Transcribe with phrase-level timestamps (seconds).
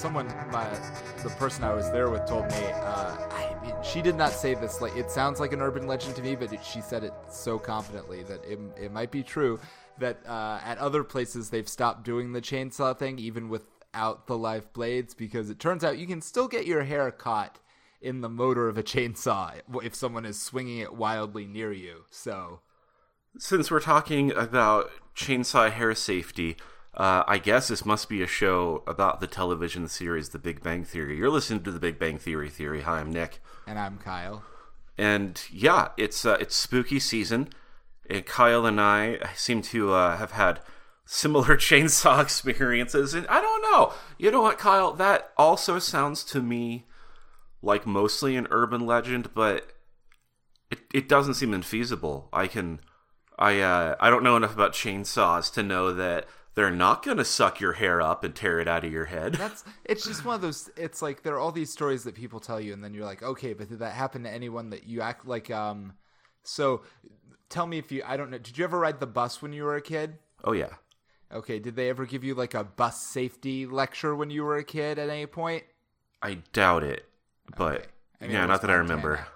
[0.00, 0.66] someone, my,
[1.22, 2.64] the person I was there with, told me.
[2.72, 4.80] Uh, I, she did not say this.
[4.80, 7.58] Like it sounds like an urban legend to me, but it, she said it so
[7.58, 9.60] confidently that it, it might be true.
[9.98, 14.72] That uh, at other places they've stopped doing the chainsaw thing, even without the live
[14.72, 17.58] blades, because it turns out you can still get your hair caught
[18.00, 22.04] in the motor of a chainsaw if someone is swinging it wildly near you.
[22.10, 22.60] So,
[23.38, 26.56] since we're talking about chainsaw hair safety,
[26.94, 30.84] uh, I guess this must be a show about the television series The Big Bang
[30.84, 31.16] Theory.
[31.16, 32.82] You're listening to The Big Bang Theory Theory.
[32.82, 34.42] Hi, I'm Nick, and I'm Kyle.
[34.98, 37.48] And yeah, it's uh, it's spooky season.
[38.08, 40.60] And Kyle and I seem to uh, have had
[41.04, 43.92] similar chainsaw experiences, and I don't know.
[44.18, 44.92] You know what, Kyle?
[44.92, 46.86] That also sounds to me
[47.62, 49.72] like mostly an urban legend, but
[50.72, 52.24] it it doesn't seem infeasible.
[52.32, 52.80] I can
[53.38, 56.26] I uh, I don't know enough about chainsaws to know that
[56.60, 59.32] they're not going to suck your hair up and tear it out of your head.
[59.36, 62.38] That's it's just one of those it's like there are all these stories that people
[62.38, 65.00] tell you and then you're like, "Okay, but did that happen to anyone that you
[65.00, 65.94] act like um
[66.42, 66.82] so
[67.48, 69.64] tell me if you I don't know, did you ever ride the bus when you
[69.64, 70.18] were a kid?
[70.44, 70.74] Oh yeah.
[71.32, 74.64] Okay, did they ever give you like a bus safety lecture when you were a
[74.64, 75.62] kid at any point?
[76.20, 77.06] I doubt it.
[77.56, 77.86] But okay.
[78.20, 78.72] I mean, yeah, not that Montana.
[78.72, 79.26] I remember.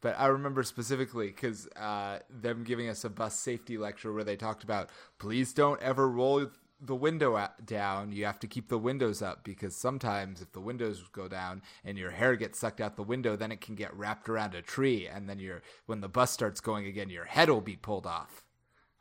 [0.00, 4.36] But I remember specifically because uh, them giving us a bus safety lecture where they
[4.36, 6.46] talked about please don't ever roll
[6.80, 8.12] the window down.
[8.12, 11.98] You have to keep the windows up because sometimes if the windows go down and
[11.98, 15.06] your hair gets sucked out the window, then it can get wrapped around a tree,
[15.06, 18.44] and then your when the bus starts going again, your head will be pulled off.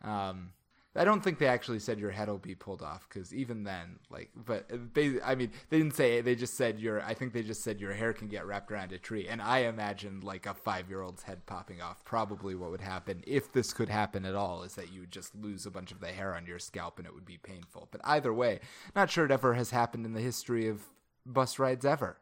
[0.03, 0.51] Um,
[0.99, 3.99] I don't think they actually said your head will be pulled off because even then,
[4.09, 6.19] like, but they, I mean, they didn't say.
[6.19, 7.01] They just said your.
[7.01, 9.59] I think they just said your hair can get wrapped around a tree, and I
[9.59, 12.03] imagine like a five year old's head popping off.
[12.03, 15.33] Probably what would happen if this could happen at all is that you would just
[15.33, 17.87] lose a bunch of the hair on your scalp, and it would be painful.
[17.91, 18.59] But either way,
[18.93, 20.81] not sure it ever has happened in the history of
[21.25, 22.17] bus rides ever.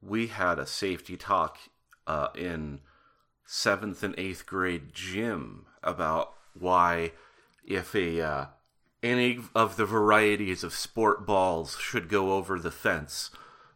[0.00, 1.58] We had a safety talk
[2.06, 2.80] uh, in
[3.44, 7.12] seventh and eighth grade gym about why
[7.68, 8.46] if a uh,
[9.02, 13.30] any of the varieties of sport balls should go over the fence,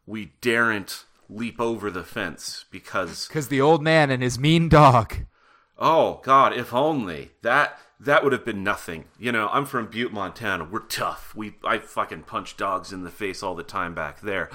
[0.06, 5.16] we daren't leap over the fence because because the old man and his mean dog.
[5.78, 9.04] Oh God, if only that that would have been nothing.
[9.19, 10.64] You know, I'm from Butte, Montana.
[10.64, 11.34] We're tough.
[11.34, 14.50] We I fucking punch dogs in the face all the time back there.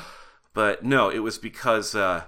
[0.53, 2.23] But no, it was because uh,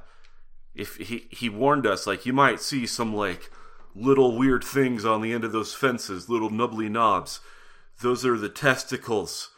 [0.75, 3.49] if he he warned us like you might see some like
[3.95, 7.39] little weird things on the end of those fences, little nubbly knobs.
[8.01, 9.51] Those are the testicles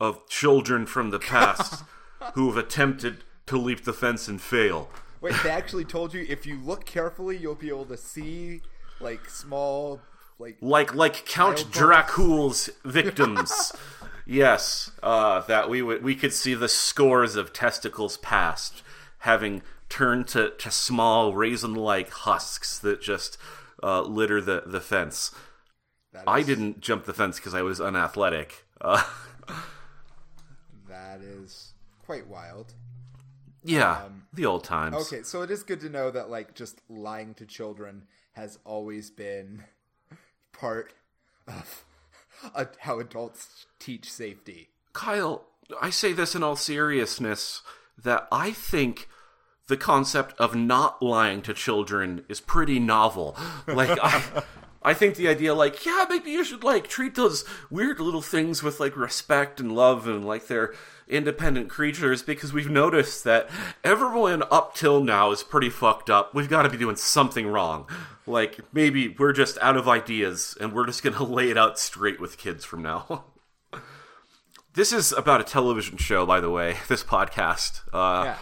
[0.00, 1.84] of children from the past
[2.34, 4.90] who have attempted to leap the fence and fail.
[5.20, 8.60] Wait, they actually told you if you look carefully, you'll be able to see
[9.00, 10.00] like small,
[10.38, 13.72] like like like Count Dracula's victims.
[14.26, 18.82] yes, uh, that we would we could see the scores of testicles past
[19.20, 23.38] having turned to, to small raisin-like husks that just
[23.84, 25.30] uh, litter the the fence.
[26.14, 26.22] Is...
[26.26, 28.64] I didn't jump the fence because I was unathletic.
[28.80, 29.02] Uh,
[30.88, 31.74] that is
[32.04, 32.74] quite wild.
[33.62, 34.96] Yeah, um, the old times.
[34.96, 39.10] Okay, so it is good to know that like just lying to children has always
[39.10, 39.64] been
[40.52, 40.92] part
[41.46, 41.84] of
[42.54, 44.68] uh, how adults teach safety.
[44.92, 45.44] Kyle,
[45.80, 47.62] I say this in all seriousness
[48.02, 49.08] that I think
[49.66, 53.36] the concept of not lying to children is pretty novel.
[53.66, 54.42] Like I
[54.82, 58.62] I think the idea like, yeah, maybe you should like treat those weird little things
[58.62, 60.74] with like respect and love and like they're
[61.08, 63.48] independent creatures because we've noticed that
[63.82, 66.34] everyone up till now is pretty fucked up.
[66.34, 67.88] We've got to be doing something wrong.
[68.26, 71.78] Like maybe we're just out of ideas and we're just going to lay it out
[71.78, 73.24] straight with kids from now.
[74.74, 77.80] this is about a television show, by the way, this podcast.
[77.90, 78.36] Uh, yeah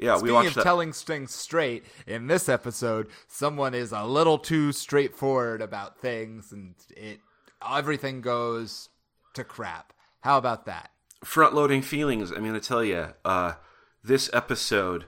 [0.00, 0.62] yeah, Speaking we watched of that.
[0.64, 6.74] telling things straight, in this episode, someone is a little too straightforward about things, and
[6.96, 7.20] it
[7.68, 8.88] everything goes
[9.34, 9.92] to crap.
[10.20, 10.90] How about that?
[11.22, 12.30] Front loading feelings.
[12.30, 13.54] I'm gonna tell you, uh,
[14.02, 15.04] this episode,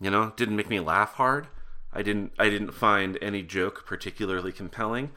[0.00, 1.48] you know, didn't make me laugh hard.
[1.92, 2.32] I didn't.
[2.38, 5.10] I didn't find any joke particularly compelling,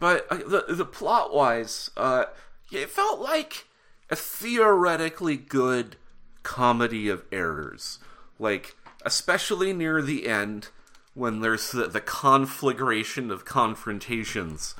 [0.00, 2.24] but uh, the the plot wise, uh,
[2.72, 3.68] it felt like
[4.10, 5.96] a theoretically good
[6.42, 7.98] comedy of errors
[8.38, 10.68] like especially near the end
[11.14, 14.74] when there's the, the conflagration of confrontations.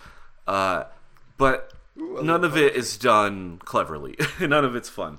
[0.46, 0.84] Uh,
[1.36, 4.16] but Ooh, none of it is done cleverly.
[4.40, 5.18] none of it's fun.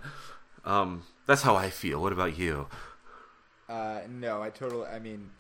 [0.65, 2.01] Um, that's how I feel.
[2.01, 2.67] What about you?
[3.69, 4.88] Uh, no, I totally.
[4.88, 5.31] I mean,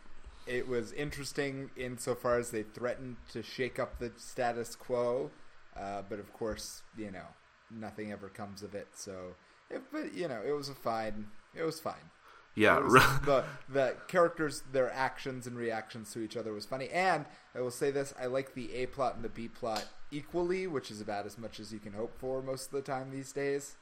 [0.47, 5.31] it was interesting insofar as they threatened to shake up the status quo,
[5.77, 7.27] uh, but of course, you know,
[7.69, 8.87] nothing ever comes of it.
[8.93, 9.35] So
[9.69, 11.27] It, but you know, it was a fine.
[11.53, 12.11] It was fine.
[12.55, 16.89] Yeah, the the characters, their actions and reactions to each other was funny.
[16.89, 20.65] And I will say this: I like the A plot and the B plot equally,
[20.65, 23.31] which is about as much as you can hope for most of the time these
[23.31, 23.75] days.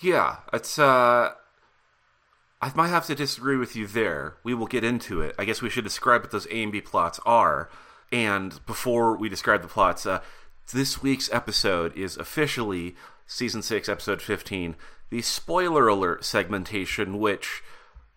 [0.00, 1.34] Yeah, it's uh
[2.60, 4.36] I might have to disagree with you there.
[4.42, 5.34] We will get into it.
[5.38, 7.68] I guess we should describe what those A and B plots are.
[8.10, 10.20] And before we describe the plots, uh,
[10.72, 14.76] this week's episode is officially season 6 episode 15,
[15.10, 17.62] the spoiler alert segmentation which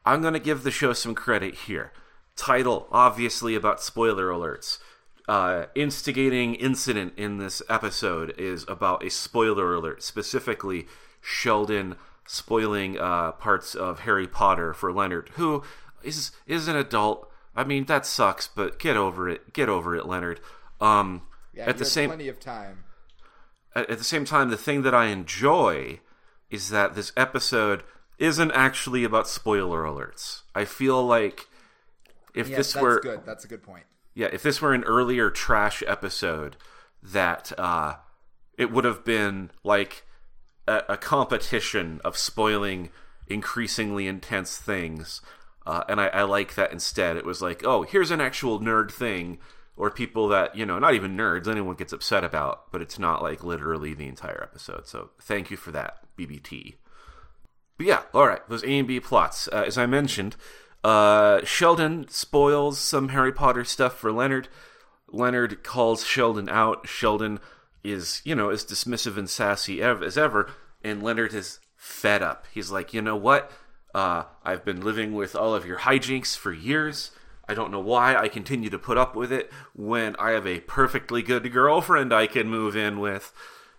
[0.08, 1.92] I'm going to give the show some credit here.
[2.38, 4.80] Title obviously about spoiler alerts.
[5.28, 10.88] Uh, instigating incident in this episode is about a spoiler alert, specifically
[11.20, 15.64] Sheldon spoiling uh, parts of Harry Potter for Leonard, who
[16.02, 17.30] is is an adult.
[17.54, 19.52] I mean, that sucks, but get over it.
[19.52, 20.40] Get over it, Leonard.
[20.80, 21.24] Um,
[21.54, 22.86] Yeah, at the same plenty of time.
[23.76, 26.00] at, at the same time, the thing that I enjoy
[26.50, 27.84] is that this episode
[28.20, 30.42] isn't actually about spoiler alerts.
[30.56, 31.48] I feel like
[32.34, 33.22] if Yes, this that's were good.
[33.26, 33.84] That's a good point.
[34.16, 36.56] yeah, if this were an earlier trash episode,
[37.04, 37.96] that uh,
[38.58, 40.04] it would have been like
[40.68, 42.90] a, a competition of spoiling
[43.28, 45.22] increasingly intense things.
[45.66, 47.18] Uh, and I, I like that instead.
[47.18, 49.38] It was like, oh, here's an actual nerd thing,
[49.76, 53.22] or people that, you know, not even nerds, anyone gets upset about, but it's not
[53.22, 54.88] like literally the entire episode.
[54.88, 56.76] So thank you for that, BBT.
[57.78, 59.48] But yeah, all right, those A and B plots.
[59.52, 60.36] Uh, as I mentioned,
[60.84, 64.48] uh, Sheldon spoils some Harry Potter stuff for Leonard.
[65.10, 66.88] Leonard calls Sheldon out.
[66.88, 67.40] Sheldon
[67.84, 70.50] is, you know, as dismissive and sassy ev- as ever,
[70.84, 72.46] and Leonard is fed up.
[72.52, 73.52] He's like, you know what?
[73.94, 77.12] Uh, I've been living with all of your hijinks for years.
[77.48, 80.60] I don't know why I continue to put up with it when I have a
[80.62, 83.32] perfectly good girlfriend I can move in with.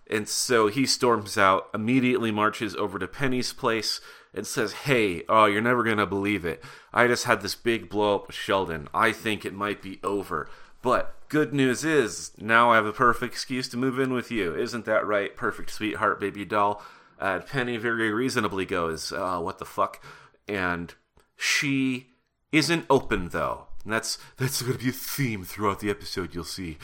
[0.09, 4.01] And so he storms out, immediately marches over to Penny's place,
[4.33, 6.63] and says, Hey, oh, you're never going to believe it.
[6.93, 8.87] I just had this big blow up with Sheldon.
[8.93, 10.49] I think it might be over.
[10.81, 14.55] But good news is, now I have a perfect excuse to move in with you.
[14.55, 16.81] Isn't that right, perfect sweetheart baby doll?
[17.19, 20.03] Uh, Penny very reasonably goes, uh, What the fuck?
[20.47, 20.93] And
[21.37, 22.07] she
[22.51, 23.67] isn't open, though.
[23.83, 26.77] And that's, that's going to be a theme throughout the episode, you'll see.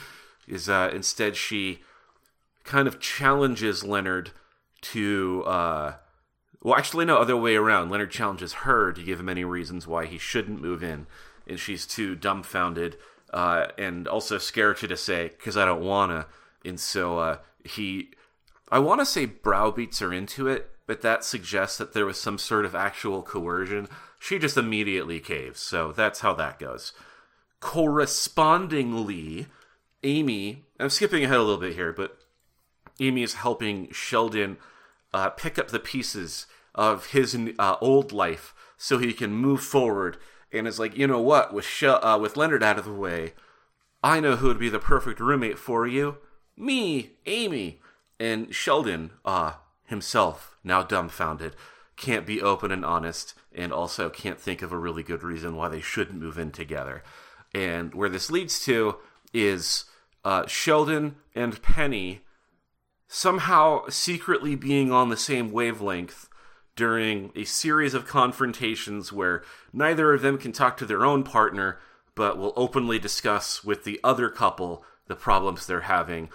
[0.47, 1.81] Is uh, instead she
[2.65, 4.31] kind of challenges Leonard
[4.81, 5.93] to uh
[6.61, 7.89] well actually no other way around.
[7.89, 11.07] Leonard challenges her to give him any reasons why he shouldn't move in
[11.47, 12.97] and she's too dumbfounded
[13.31, 16.27] uh and also scared to say cuz I don't wanna
[16.65, 18.11] and so uh he
[18.71, 22.37] I want to say browbeats her into it, but that suggests that there was some
[22.37, 23.87] sort of actual coercion.
[24.19, 25.59] She just immediately caves.
[25.59, 26.91] So that's how that goes.
[27.59, 29.47] Correspondingly,
[30.03, 32.17] Amy, I'm skipping ahead a little bit here, but
[32.99, 34.57] Amy is helping Sheldon
[35.13, 40.17] uh, pick up the pieces of his uh, old life so he can move forward.
[40.51, 41.53] And is like, you know what?
[41.53, 43.33] With uh, with Leonard out of the way,
[44.03, 46.17] I know who would be the perfect roommate for you.
[46.55, 47.81] Me, Amy,
[48.19, 49.53] and Sheldon, uh,
[49.85, 51.55] himself, now dumbfounded,
[51.97, 55.69] can't be open and honest, and also can't think of a really good reason why
[55.69, 57.03] they shouldn't move in together.
[57.53, 58.97] And where this leads to
[59.33, 59.85] is
[60.23, 62.21] uh, Sheldon and Penny
[63.07, 66.27] somehow secretly being on the same wavelength
[66.75, 71.79] during a series of confrontations where neither of them can talk to their own partner,
[72.15, 76.29] but will openly discuss with the other couple the problems they're having.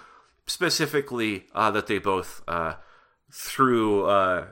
[0.47, 2.75] Specifically, uh, that they both, uh,
[3.31, 4.47] through uh,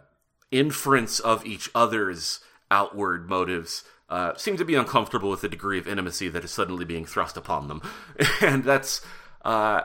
[0.52, 5.88] inference of each other's outward motives, uh, seem to be uncomfortable with the degree of
[5.88, 7.82] intimacy that is suddenly being thrust upon them.
[8.42, 9.02] and that's
[9.44, 9.82] uh,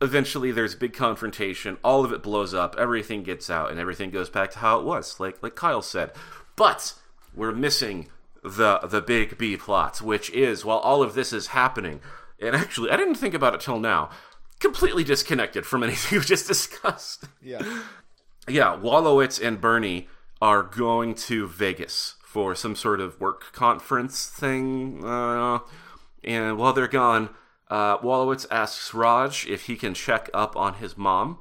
[0.00, 4.10] eventually there's a big confrontation all of it blows up everything gets out and everything
[4.10, 6.10] goes back to how it was like like kyle said
[6.56, 6.94] but
[7.34, 8.08] we're missing
[8.42, 12.00] the the big b plot which is while all of this is happening
[12.40, 14.10] and actually i didn't think about it till now
[14.60, 17.62] completely disconnected from anything we've just discussed Yeah.
[18.48, 20.08] yeah, Wolowitz and Bernie
[20.40, 25.04] are going to Vegas for some sort of work conference thing.
[25.04, 25.60] Uh,
[26.22, 27.30] and while they're gone,
[27.74, 31.38] uh, Wolowitz asks Raj if he can check up on his mom.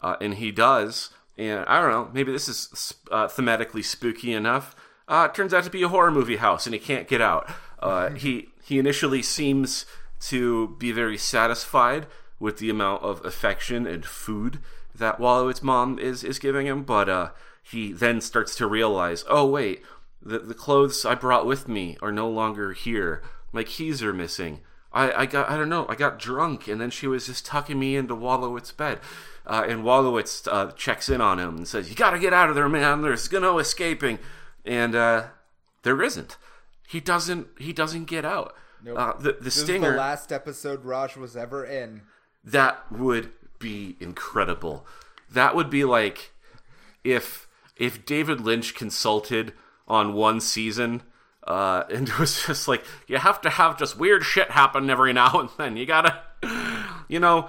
[0.00, 1.10] Uh, and he does.
[1.36, 4.74] And I don't know, maybe this is uh, thematically spooky enough.
[5.06, 7.48] Uh, it turns out to be a horror movie house, and he can't get out.
[7.78, 9.86] Uh, he he initially seems
[10.22, 12.08] to be very satisfied
[12.40, 14.58] with the amount of affection and food
[14.92, 17.30] that Wolowitz mom is is giving him, but uh,
[17.62, 19.82] he then starts to realize, oh wait,
[20.20, 23.22] the the clothes I brought with me are no longer here.
[23.52, 24.60] My keys are missing.
[24.92, 27.78] I, I got I don't know I got drunk and then she was just tucking
[27.78, 29.00] me into Wolowitz's bed,
[29.46, 32.48] uh, and Wolowitz uh, checks in on him and says, "You got to get out
[32.48, 33.02] of there, man.
[33.02, 34.18] There's no escaping,"
[34.64, 35.26] and uh,
[35.82, 36.36] there isn't.
[36.86, 38.54] He doesn't he doesn't get out.
[38.82, 38.98] Nope.
[38.98, 42.02] Uh, the the This stinger is the last episode Raj was ever in.
[42.44, 44.86] that would be incredible.
[45.30, 46.32] That would be like
[47.04, 49.52] if if David Lynch consulted
[49.86, 51.02] on one season
[51.48, 55.12] uh, and it was just like you have to have just weird shit happen every
[55.12, 55.76] now and then.
[55.76, 56.20] You gotta,
[57.08, 57.48] you know.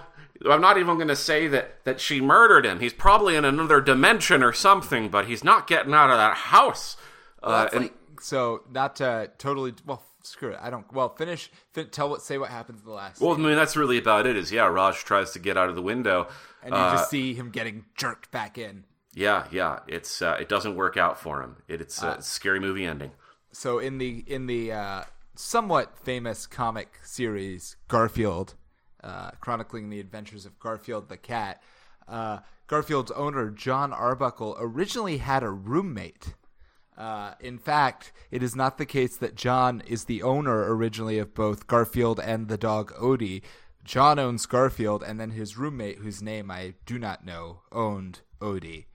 [0.49, 2.79] I'm not even going to say that that she murdered him.
[2.79, 6.95] He's probably in another dimension or something, but he's not getting out of that house.
[7.43, 10.59] Uh, and like, so not to totally well screw it.
[10.61, 13.37] I don't well finish fin- tell what say what happens in the last well, I
[13.37, 14.37] mean that's really about it.
[14.37, 16.29] Is yeah, Raj tries to get out of the window.
[16.63, 18.85] and you Uh, just see him getting jerked back in.
[19.13, 19.79] Yeah, yeah.
[19.89, 21.57] It's uh, it doesn't work out for him.
[21.67, 23.11] It, it's uh, a scary movie ending.
[23.51, 25.03] So in the in the uh,
[25.35, 28.55] somewhat famous comic series Garfield,
[29.03, 31.61] uh, chronicling the adventures of Garfield the cat,
[32.07, 36.35] uh, Garfield's owner Jon Arbuckle originally had a roommate.
[36.97, 41.33] Uh, in fact, it is not the case that Jon is the owner originally of
[41.33, 43.41] both Garfield and the dog Odie.
[43.85, 48.85] Jon owns Garfield, and then his roommate, whose name I do not know, owned Odie.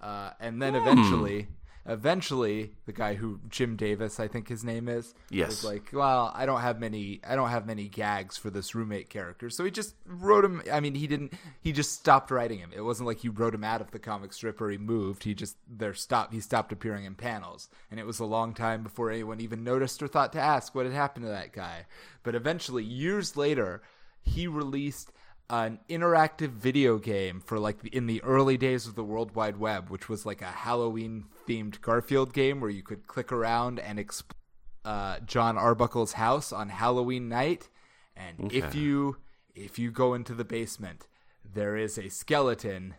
[0.00, 1.46] Uh, and then eventually,
[1.86, 5.48] eventually, the guy who Jim Davis, I think his name is, Yes.
[5.48, 9.08] was like, well, I don't have many, I don't have many gags for this roommate
[9.08, 10.62] character, so he just wrote him.
[10.72, 12.70] I mean, he didn't, he just stopped writing him.
[12.74, 15.24] It wasn't like he wrote him out of the comic strip or he moved.
[15.24, 16.32] He just there stopped.
[16.32, 20.02] He stopped appearing in panels, and it was a long time before anyone even noticed
[20.02, 21.86] or thought to ask what had happened to that guy.
[22.22, 23.82] But eventually, years later,
[24.22, 25.10] he released
[25.52, 29.90] an interactive video game for like in the early days of the World Wide Web,
[29.90, 34.38] which was like a Halloween themed Garfield game where you could click around and explore
[34.84, 37.68] uh, Jon Arbuckle's house on Halloween night.
[38.16, 39.18] And if you
[39.54, 41.06] if you go into the basement,
[41.44, 42.94] there is a skeleton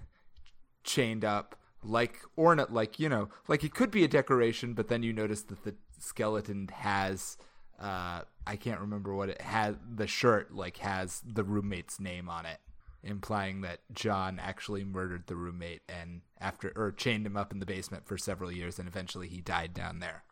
[0.84, 5.04] chained up like ornate like you know like it could be a decoration but then
[5.04, 7.38] you notice that the skeleton has
[7.80, 9.78] uh i can't remember what it had.
[9.96, 12.60] the shirt like has the roommate's name on it
[13.04, 17.66] implying that jon actually murdered the roommate and after or chained him up in the
[17.66, 20.24] basement for several years and eventually he died down there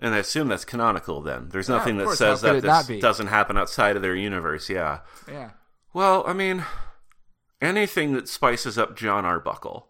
[0.00, 1.50] And I assume that's canonical then.
[1.50, 2.18] There's Yeah, nothing that course.
[2.18, 5.00] says that this doesn't happen outside of their universe, yeah.
[5.30, 5.50] yeah
[5.92, 6.64] Well, I mean,
[7.60, 9.88] anything that spices up Jon Arbuckle.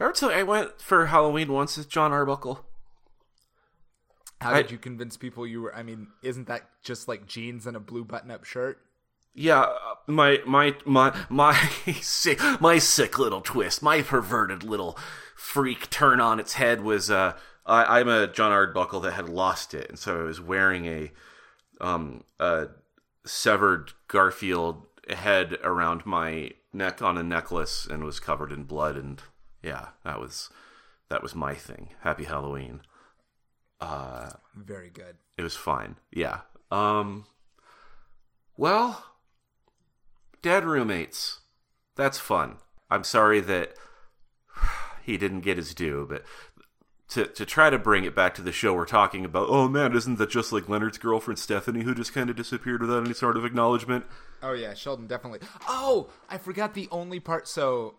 [0.00, 2.64] I went for Halloween once as Jon Arbuckle?
[4.40, 7.66] How I- did you convince people you were i mean isn't that just like jeans
[7.66, 8.78] and a blue button-up shirt
[9.34, 11.54] Yeah, uh, my my my my
[12.00, 14.98] sick my sick little twist, my perverted little
[15.36, 17.32] freak turn on its head was uh
[17.66, 21.12] I, I'm a Jon Arbuckle that had lost it, and so I was wearing a
[21.80, 22.68] um a
[23.26, 29.20] severed Garfield head around my neck on a necklace and was covered in blood, and
[29.62, 30.50] yeah, that was
[31.10, 31.90] that was my thing.
[32.00, 32.80] Happy Halloween.
[33.80, 35.96] Very good It was fine.
[36.12, 36.40] Yeah.
[36.70, 37.26] Um
[38.56, 39.04] well,
[40.42, 41.40] dead roommates.
[41.96, 42.56] That's fun.
[42.90, 43.74] I'm sorry that
[45.02, 46.24] he didn't get his due, but
[47.10, 49.96] to to try to bring it back to the show we're talking about, oh man,
[49.96, 53.36] isn't that just like Leonard's girlfriend Stephanie who just kind of disappeared without any sort
[53.36, 54.04] of acknowledgement?
[54.42, 55.40] Oh yeah, Sheldon definitely.
[55.68, 57.48] Oh, I forgot the only part.
[57.48, 57.94] So,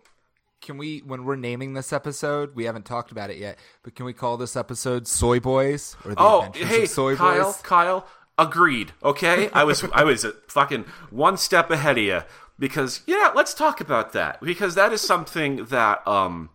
[0.61, 4.05] can we, when we're naming this episode, we haven't talked about it yet, but can
[4.05, 7.61] we call this episode "Soy Boys" or the Oh, Adventures hey, of Soy Kyle, Boys?
[7.61, 8.91] Kyle, agreed.
[9.03, 12.21] Okay, I was I was fucking one step ahead of you
[12.57, 16.49] because yeah, let's talk about that because that is something that um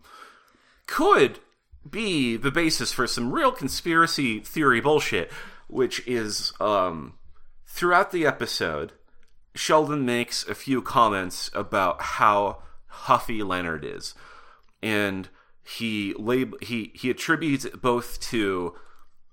[0.87, 1.39] could
[1.89, 5.31] be the basis for some real conspiracy theory bullshit,
[5.67, 7.13] which is um
[7.67, 8.93] throughout the episode,
[9.53, 12.61] Sheldon makes a few comments about how
[13.03, 14.15] huffy Leonard is,
[14.81, 15.29] and
[15.63, 18.75] he lab- he he attributes both to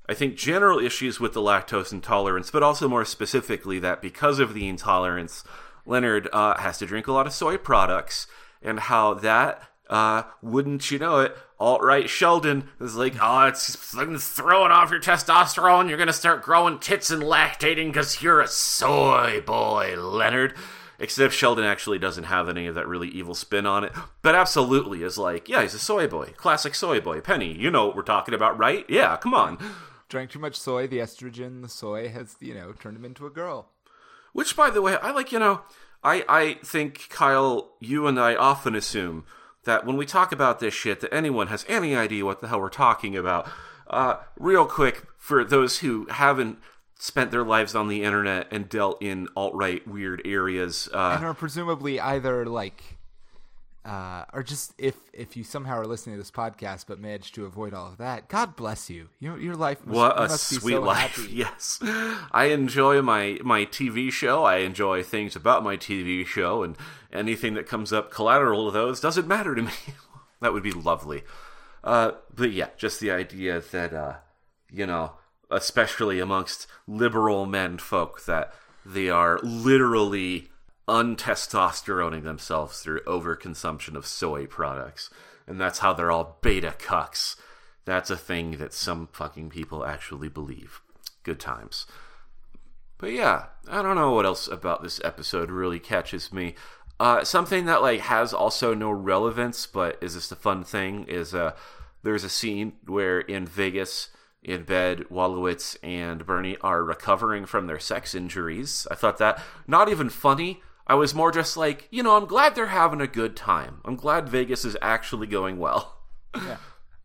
[0.09, 4.55] I think general issues with the lactose intolerance, but also more specifically that because of
[4.55, 5.45] the intolerance,
[5.87, 8.27] Leonard uh, has to drink a lot of soy products,
[8.61, 13.77] and how that uh, wouldn't you know it, alt right Sheldon is like, oh, it's
[13.77, 15.89] throwing off your testosterone.
[15.89, 20.55] You're gonna start growing tits and lactating because you're a soy boy, Leonard.
[21.03, 23.93] Except Sheldon actually doesn't have any of that really evil spin on it,
[24.23, 27.21] but absolutely is like, yeah, he's a soy boy, classic soy boy.
[27.21, 28.87] Penny, you know what we're talking about, right?
[28.89, 29.59] Yeah, come on.
[30.09, 30.87] Drank too much soy.
[30.87, 33.71] The estrogen, the soy has, you know, turned him into a girl.
[34.33, 35.63] Which, by the way, I like, you know,
[36.05, 39.25] I, I think, Kyle, you and I often assume
[39.65, 42.61] that when we talk about this shit, that anyone has any idea what the hell
[42.61, 43.49] we're talking about.
[43.89, 46.59] Uh, real quick, for those who haven't
[47.03, 50.89] spent their lives on the internet and dealt in alt right weird areas.
[50.95, 52.97] Uh, and are presumably either like
[53.85, 57.45] uh, or just if if you somehow are listening to this podcast but managed to
[57.45, 59.09] avoid all of that, God bless you.
[59.19, 61.17] Your your life must, what a must be sweet so life!
[61.17, 61.33] happy.
[61.33, 61.81] Yes,
[62.31, 64.45] I enjoy my my TV show.
[64.45, 66.77] I enjoy things about my TV show, and
[67.13, 69.73] anything that comes up collateral to those doesn't matter to me.
[70.41, 71.25] that would be lovely.
[71.83, 74.15] Uh, but yeah, just the idea that uh,
[74.71, 75.15] you know,
[75.53, 78.53] especially amongst liberal men folk, that
[78.85, 80.49] they are literally
[80.89, 85.11] untestosteroning themselves through overconsumption of soy products.
[85.47, 87.37] And that's how they're all beta cucks.
[87.85, 90.81] That's a thing that some fucking people actually believe.
[91.23, 91.87] Good times.
[92.99, 96.55] But yeah, I don't know what else about this episode really catches me.
[97.01, 101.35] Uh, something that like has also no relevance, but is just a fun thing is
[101.35, 101.53] uh,
[102.05, 104.11] there's a scene where in Vegas,
[104.43, 108.87] in bed, Wolowitz and Bernie are recovering from their sex injuries.
[108.91, 110.61] I thought that not even funny.
[110.87, 113.81] I was more just like, you know, I'm glad they're having a good time.
[113.85, 115.99] I'm glad Vegas is actually going well.
[116.35, 116.57] Yeah.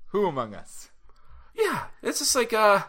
[0.07, 0.89] Who among us?
[1.53, 2.83] Yeah, it's just like, uh,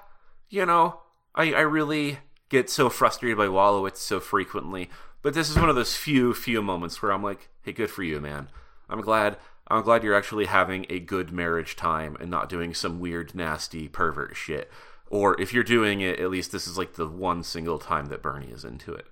[0.49, 1.01] you know,
[1.35, 4.89] I, I really get so frustrated by Wolowitz so frequently,
[5.21, 8.03] but this is one of those few, few moments where I'm like, hey, good for
[8.03, 8.49] you, man.
[8.89, 9.37] I'm glad,
[9.69, 13.89] I'm glad you're actually having a good marriage time and not doing some weird, nasty
[13.89, 14.71] pervert shit.
[15.11, 18.23] Or if you're doing it, at least this is like the one single time that
[18.23, 19.07] Bernie is into it.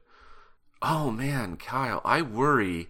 [0.82, 2.88] Oh man, Kyle, I worry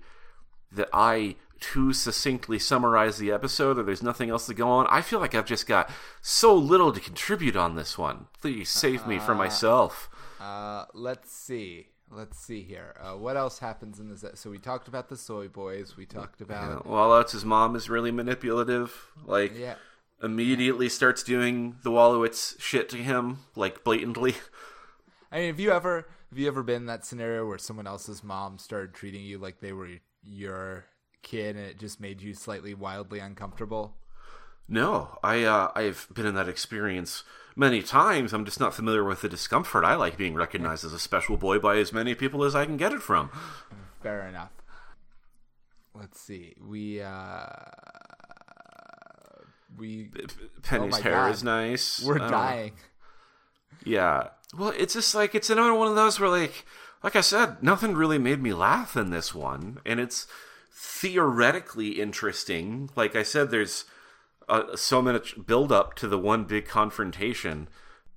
[0.73, 4.87] that I too succinctly summarize the episode or there's nothing else to go on.
[4.90, 8.26] I feel like I've just got so little to contribute on this one.
[8.40, 10.11] Please save me from myself.
[10.40, 11.88] Uh, let's see.
[12.16, 12.94] Let's see here.
[12.99, 14.25] Uh, what else happens in this?
[14.37, 15.99] So we talked about the soy boys.
[15.99, 19.12] We talked about Wolowitz's mom is really manipulative.
[19.26, 19.75] Like, yeah.
[20.23, 24.35] immediately starts doing the Wolowitz shit to him, like blatantly.
[25.30, 28.25] I mean, have you ever have you ever been in that scenario where someone else's
[28.25, 29.91] mom started treating you like they were
[30.25, 30.86] your
[31.23, 33.95] kid, and it just made you slightly wildly uncomfortable?
[34.67, 37.25] No, I uh, I've been in that experience
[37.56, 38.32] many times.
[38.32, 39.84] I'm just not familiar with the discomfort.
[39.84, 42.76] I like being recognized as a special boy by as many people as I can
[42.76, 43.30] get it from.
[44.02, 44.52] Fair enough.
[45.95, 46.54] Let's see.
[46.60, 47.47] We uh
[49.76, 50.10] we
[50.62, 51.34] Penny's Oh hair God.
[51.34, 52.02] is nice.
[52.04, 52.73] we're dying.
[53.84, 54.28] Yeah.
[54.56, 56.64] Well, it's just like it's another one of those where like
[57.02, 60.26] like I said, nothing really made me laugh in this one, and it's
[60.73, 62.90] theoretically interesting.
[62.97, 63.84] Like I said, there's
[64.49, 67.69] uh, so much build up to the one big confrontation.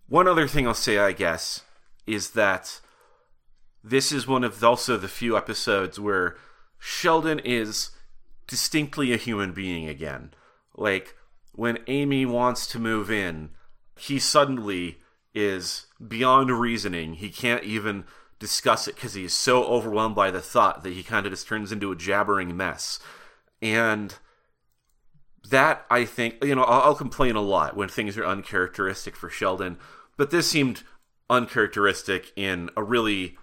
[0.07, 1.61] One other thing I'll say, I guess,
[2.05, 2.79] is that
[3.83, 6.35] this is one of also the few episodes where
[6.77, 7.91] Sheldon is
[8.47, 10.33] distinctly a human being again.
[10.75, 11.15] Like
[11.53, 13.51] when Amy wants to move in,
[13.97, 14.97] he suddenly
[15.33, 17.15] is beyond reasoning.
[17.15, 18.05] He can't even
[18.39, 21.71] discuss it because he's so overwhelmed by the thought that he kind of just turns
[21.71, 22.99] into a jabbering mess.
[23.61, 24.15] And
[25.49, 29.29] that I think you know I'll, I'll complain a lot when things are uncharacteristic for
[29.29, 29.77] Sheldon,
[30.17, 30.83] but this seemed
[31.29, 33.37] uncharacteristic in a really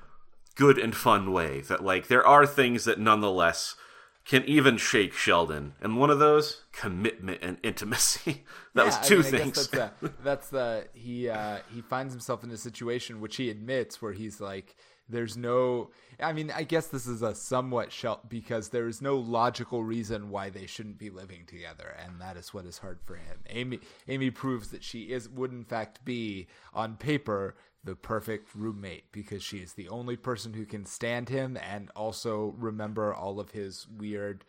[0.55, 1.61] good and fun way.
[1.63, 3.77] That like there are things that nonetheless
[4.25, 8.45] can even shake Sheldon, and one of those commitment and intimacy.
[8.75, 9.69] that Yeah, was two mean, I guess things.
[9.69, 14.03] That's the, that's the he uh, he finds himself in a situation which he admits
[14.03, 14.77] where he's like,
[15.09, 15.91] there's no.
[16.21, 20.31] I mean, I guess this is a somewhat shell because there is no logical reason
[20.31, 23.39] why they shouldn't be living together, and that is what is hard for him.
[23.51, 29.13] Amy Amy proves that she is would in fact be on paper the perfect roommate
[29.13, 33.53] because she is the only person who can stand him and also remember all of
[33.53, 34.45] his weird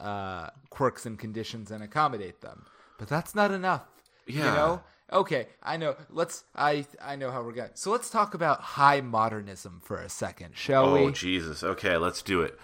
[0.00, 2.64] uh, quirks and conditions and accommodate them.
[2.98, 3.84] But that's not enough.
[4.32, 4.54] You Yeah.
[4.54, 4.82] know?
[5.12, 5.94] Okay, I know.
[6.10, 7.70] Let's I I know how we're going.
[7.74, 11.00] So let's talk about high modernism for a second, shall oh we?
[11.00, 11.62] Oh Jesus!
[11.62, 12.58] Okay, let's do it.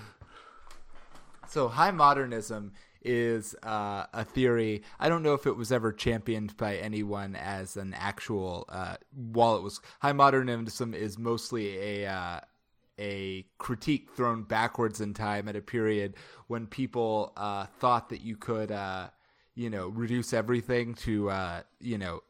[1.46, 4.82] So high modernism is uh, a theory.
[4.98, 8.64] I don't know if it was ever championed by anyone as an actual.
[8.68, 12.40] Uh, while it was high modernism is mostly a uh,
[12.98, 16.14] a critique thrown backwards in time at a period
[16.48, 19.08] when people uh, thought that you could, uh,
[19.58, 22.20] you know, reduce everything to, uh, you know,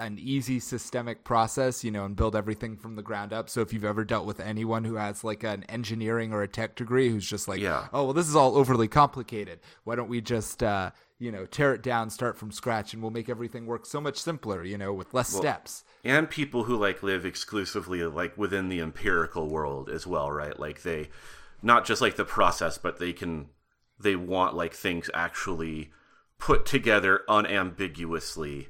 [0.00, 3.48] an easy systemic process, you know, and build everything from the ground up.
[3.48, 6.74] So if you've ever dealt with anyone who has like an engineering or a tech
[6.74, 7.86] degree who's just like, Yeah.
[7.92, 9.60] oh, well, this is all overly complicated.
[9.84, 13.12] Why don't we just, uh, you know, tear it down, start from scratch, and we'll
[13.12, 15.84] make everything work so much simpler, you know, with less steps.
[16.02, 20.82] and people who like live exclusively like within the empirical world as well right like
[20.82, 21.10] they
[21.62, 23.50] not just like the process but they can
[24.00, 25.90] they want like things actually
[26.40, 28.68] put together unambiguously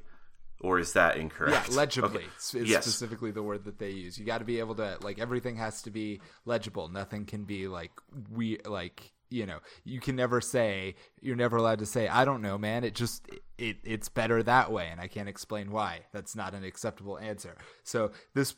[0.59, 1.69] or is that incorrect?
[1.69, 2.59] Yeah, legibly Okay.
[2.59, 2.85] is Yes.
[2.85, 4.19] specifically the word that they use.
[4.19, 6.87] You got to be able to like everything has to be legible.
[6.87, 7.91] Nothing can be like
[8.29, 12.41] we like you know you can never say you're never allowed to say I don't
[12.43, 12.83] know, man.
[12.83, 16.01] It just it it's better that way, and I can't explain why.
[16.13, 17.55] That's not an acceptable answer.
[17.83, 18.53] So this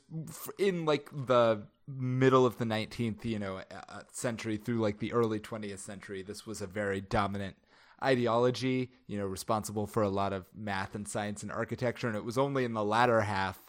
[0.58, 5.38] in like the middle of the 19th you know uh, century through like the early
[5.38, 7.58] 20th century this was a very dominant
[8.04, 12.08] ideology, you know, responsible for a lot of math and science and architecture.
[12.08, 13.60] And it was only in the latter half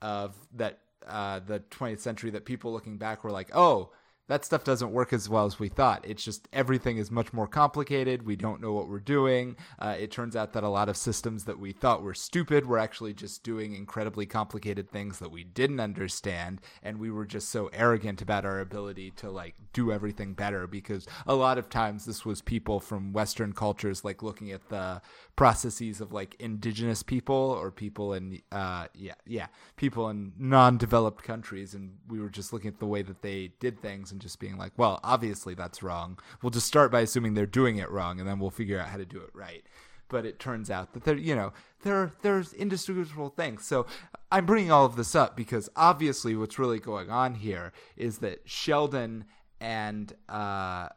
[0.00, 3.90] of that uh, the 20th century that people looking back were like, oh,
[4.28, 6.04] that stuff doesn't work as well as we thought.
[6.06, 8.24] It's just everything is much more complicated.
[8.24, 9.56] We don't know what we're doing.
[9.78, 12.78] Uh, it turns out that a lot of systems that we thought were stupid were
[12.78, 16.60] actually just doing incredibly complicated things that we didn't understand.
[16.82, 21.06] And we were just so arrogant about our ability to like do everything better because
[21.26, 25.00] a lot of times this was people from Western cultures like looking at the
[25.38, 29.46] processes of like indigenous people or people in uh yeah yeah
[29.76, 33.80] people in non-developed countries and we were just looking at the way that they did
[33.80, 36.18] things and just being like well obviously that's wrong.
[36.42, 38.96] We'll just start by assuming they're doing it wrong and then we'll figure out how
[38.96, 39.62] to do it right.
[40.08, 43.64] But it turns out that there you know there there's indistinguishable things.
[43.64, 43.86] So
[44.32, 48.40] i'm bringing all of this up because obviously what's really going on here is that
[48.44, 49.24] sheldon
[49.60, 50.88] and uh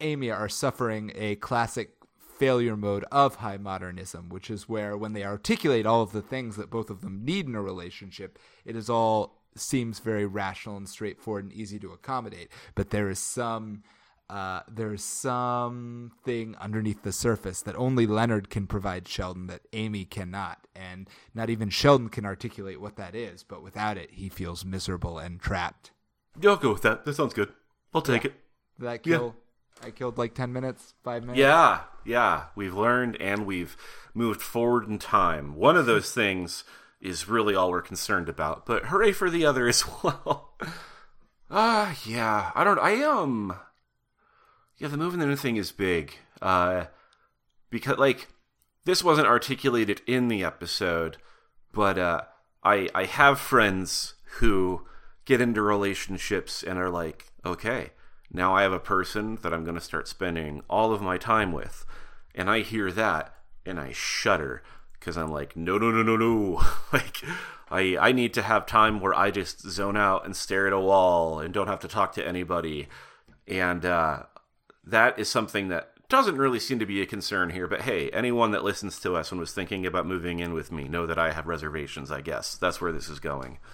[0.00, 1.99] amy are suffering a classic
[2.40, 6.56] failure mode of high modernism, which is where when they articulate all of the things
[6.56, 10.88] that both of them need in a relationship, it is all seems very rational and
[10.88, 12.48] straightforward and easy to accommodate.
[12.74, 13.82] But there is some
[14.30, 20.66] uh, there's something underneath the surface that only Leonard can provide Sheldon that Amy cannot,
[20.74, 23.42] and not even Sheldon can articulate what that is.
[23.42, 25.90] But without it, he feels miserable and trapped.
[26.40, 27.04] Yeah, I'll go with that.
[27.04, 27.52] That sounds good.
[27.92, 28.34] I'll take it.
[28.78, 29.34] Did that kill?
[29.82, 31.38] I killed like ten minutes, five minutes.
[31.38, 32.44] Yeah, yeah.
[32.54, 33.76] We've learned and we've
[34.14, 35.54] moved forward in time.
[35.54, 36.64] One of those things
[37.00, 40.54] is really all we're concerned about, but hooray for the other as well.
[41.50, 42.50] Ah, yeah.
[42.54, 42.78] I don't.
[42.78, 43.56] I um.
[44.76, 46.14] Yeah, the moving the new thing is big.
[46.40, 46.86] Uh,
[47.70, 48.28] because like
[48.84, 51.16] this wasn't articulated in the episode,
[51.72, 52.22] but uh,
[52.62, 54.86] I I have friends who
[55.24, 57.90] get into relationships and are like, okay,
[58.32, 61.52] now I have a person that I'm going to start spending all of my time
[61.52, 61.84] with,
[62.34, 63.34] and I hear that
[63.66, 64.62] and I shudder
[64.92, 66.62] because I'm like, no, no, no, no, no,
[66.92, 67.22] like.
[67.70, 70.80] I, I need to have time where I just zone out and stare at a
[70.80, 72.88] wall and don't have to talk to anybody.
[73.46, 74.24] And uh,
[74.84, 77.68] that is something that doesn't really seem to be a concern here.
[77.68, 80.88] But hey, anyone that listens to us and was thinking about moving in with me
[80.88, 82.56] know that I have reservations, I guess.
[82.56, 83.58] That's where this is going.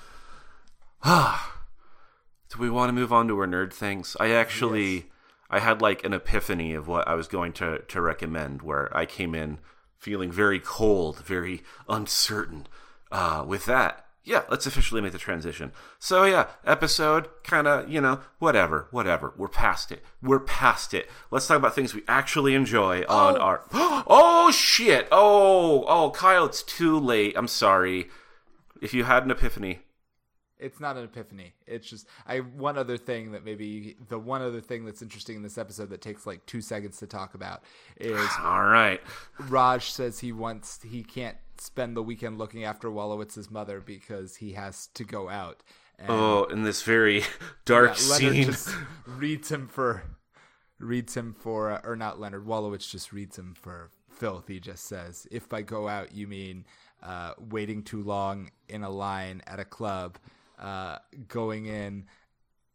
[2.48, 4.16] Do we want to move on to our nerd things?
[4.20, 5.06] I actually
[5.50, 9.06] I had like an epiphany of what I was going to, to recommend where I
[9.06, 9.58] came in
[9.96, 12.66] feeling very cold, very uncertain.
[13.10, 15.72] Uh, with that, yeah, let's officially make the transition.
[16.00, 19.32] So yeah, episode kind of, you know, whatever, whatever.
[19.36, 20.04] We're past it.
[20.20, 21.08] We're past it.
[21.30, 25.06] Let's talk about things we actually enjoy on our Oh shit.
[25.12, 27.34] Oh, oh, Kyle, it's too late.
[27.36, 28.08] I'm sorry.
[28.82, 29.80] If you had an epiphany,
[30.58, 31.52] it's not an epiphany.
[31.66, 35.42] It's just I one other thing that maybe the one other thing that's interesting in
[35.42, 37.62] this episode that takes like two seconds to talk about
[38.00, 39.00] is all right.
[39.48, 44.52] Raj says he wants he can't spend the weekend looking after Wolowitz's mother because he
[44.52, 45.62] has to go out.
[45.98, 47.22] And Oh, in this very
[47.64, 48.44] dark yeah, scene.
[48.44, 48.68] just
[49.06, 50.02] reads him for
[50.78, 54.48] reads him for uh, or not Leonard Wolowitz just reads him for filth.
[54.48, 56.64] He just says, "If I go out you mean
[57.02, 60.18] uh, waiting too long in a line at a club,
[60.58, 62.06] uh, going in,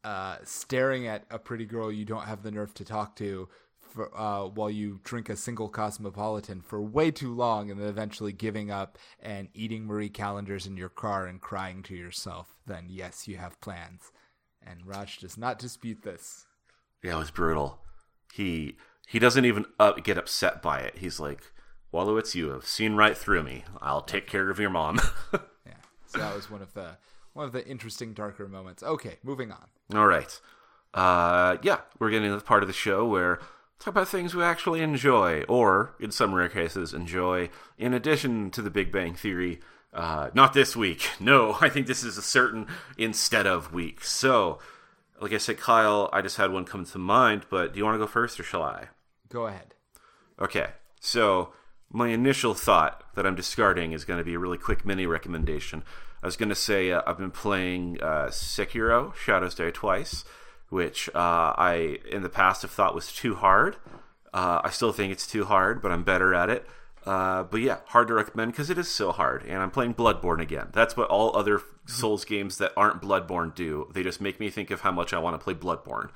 [0.03, 4.17] uh, staring at a pretty girl you don't have the nerve to talk to." For,
[4.17, 8.71] uh, while you drink a single cosmopolitan for way too long and then eventually giving
[8.71, 13.35] up and eating Marie Callender's in your car and crying to yourself, then yes, you
[13.35, 14.13] have plans.
[14.65, 16.45] And Raj does not dispute this.
[17.03, 17.79] Yeah, it was brutal.
[18.31, 20.99] He he doesn't even uh, get upset by it.
[20.99, 21.51] He's like,
[21.93, 23.65] Wolowitz, you have seen right through me.
[23.81, 24.99] I'll take care of your mom.
[25.65, 25.73] Yeah.
[26.07, 26.97] So that was one of the
[27.33, 28.83] one of the interesting darker moments.
[28.83, 29.67] Okay, moving on.
[29.93, 30.39] All right.
[30.93, 33.39] Uh, yeah, we're getting to the part of the show where
[33.79, 38.61] talk about things we actually enjoy, or in some rare cases, enjoy in addition to
[38.61, 39.59] the Big Bang Theory.
[39.93, 41.09] Uh, not this week.
[41.19, 42.67] No, I think this is a certain
[42.97, 44.03] instead of week.
[44.03, 44.59] So,
[45.19, 47.95] like I said, Kyle, I just had one come to mind, but do you want
[47.95, 48.87] to go first or shall I?
[49.29, 49.75] Go ahead.
[50.39, 50.67] Okay,
[50.99, 51.53] so
[51.91, 55.83] my initial thought that I'm discarding is going to be a really quick mini recommendation.
[56.21, 60.23] I was going to say uh, I've been playing uh, Sekiro: Shadows Die Twice,
[60.69, 63.77] which uh, I in the past have thought was too hard.
[64.33, 66.65] Uh, I still think it's too hard, but I'm better at it.
[67.05, 69.43] Uh, but yeah, hard to recommend because it is so hard.
[69.43, 70.67] And I'm playing Bloodborne again.
[70.71, 73.89] That's what all other Souls games that aren't Bloodborne do.
[73.93, 76.09] They just make me think of how much I want to play Bloodborne.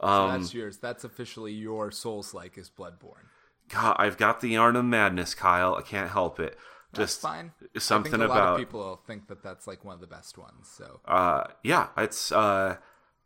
[0.00, 0.78] So that's yours.
[0.78, 3.26] That's officially your Souls like is Bloodborne.
[3.68, 5.74] God, I've got the yarn of madness, Kyle.
[5.74, 6.58] I can't help it.
[6.94, 7.52] That's Just fine.
[7.78, 10.06] something I think a lot about of people think that that's like one of the
[10.06, 10.68] best ones.
[10.68, 12.76] So uh, yeah, it's uh,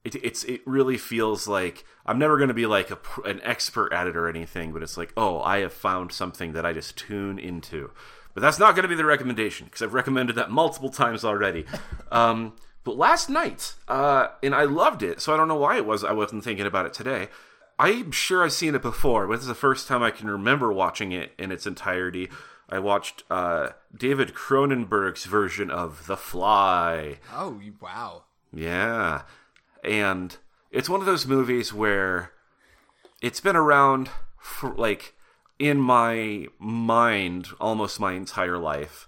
[0.04, 3.92] it, it's it really feels like I'm never going to be like a, an expert
[3.92, 6.96] at it or anything, but it's like oh, I have found something that I just
[6.96, 7.90] tune into.
[8.34, 11.64] But that's not going to be the recommendation because I've recommended that multiple times already.
[12.12, 12.54] um,
[12.84, 16.04] but last night, uh, and I loved it, so I don't know why it was
[16.04, 17.28] I wasn't thinking about it today.
[17.78, 20.72] I'm sure I've seen it before, but this is the first time I can remember
[20.72, 22.28] watching it in its entirety.
[22.68, 27.18] I watched uh, David Cronenberg's version of The Fly.
[27.34, 29.22] oh wow, Yeah.
[29.84, 30.36] And
[30.70, 32.32] it's one of those movies where
[33.22, 35.14] it's been around for like
[35.58, 39.06] in my mind almost my entire life.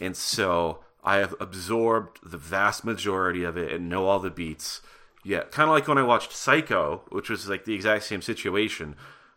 [0.00, 4.80] And so I have absorbed the vast majority of it and know all the beats.
[5.24, 8.96] Yeah, kind of like when I watched Psycho, which was like the exact same situation.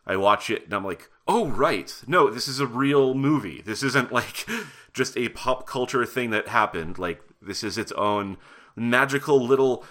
[0.10, 1.94] I watch it and I'm like, oh, right.
[2.08, 3.62] No, this is a real movie.
[3.62, 4.48] This isn't like
[4.92, 6.98] just a pop culture thing that happened.
[6.98, 8.38] Like, this is its own
[8.76, 9.86] magical little,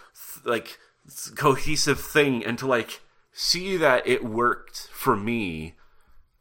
[0.45, 0.79] like,
[1.37, 2.45] cohesive thing.
[2.45, 3.01] And to, like,
[3.33, 5.77] see that it worked for me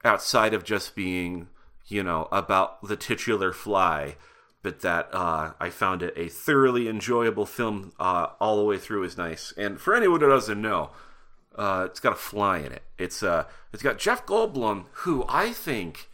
[0.03, 1.47] outside of just being,
[1.85, 4.15] you know, about the titular fly,
[4.63, 9.03] but that uh, I found it a thoroughly enjoyable film uh, all the way through
[9.03, 9.53] is nice.
[9.55, 10.89] And for anyone who doesn't know,
[11.57, 12.83] uh, it's got a fly in it.
[12.97, 16.09] It's uh, it's got Jeff Goldblum, who I think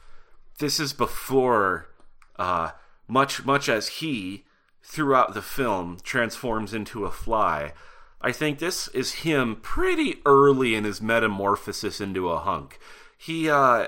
[0.59, 1.89] this is before
[2.37, 2.71] uh,
[3.07, 4.45] much much as he
[4.81, 7.73] throughout the film transforms into a fly.
[8.21, 12.79] I think this is him pretty early in his metamorphosis into a hunk.
[13.17, 13.87] He uh,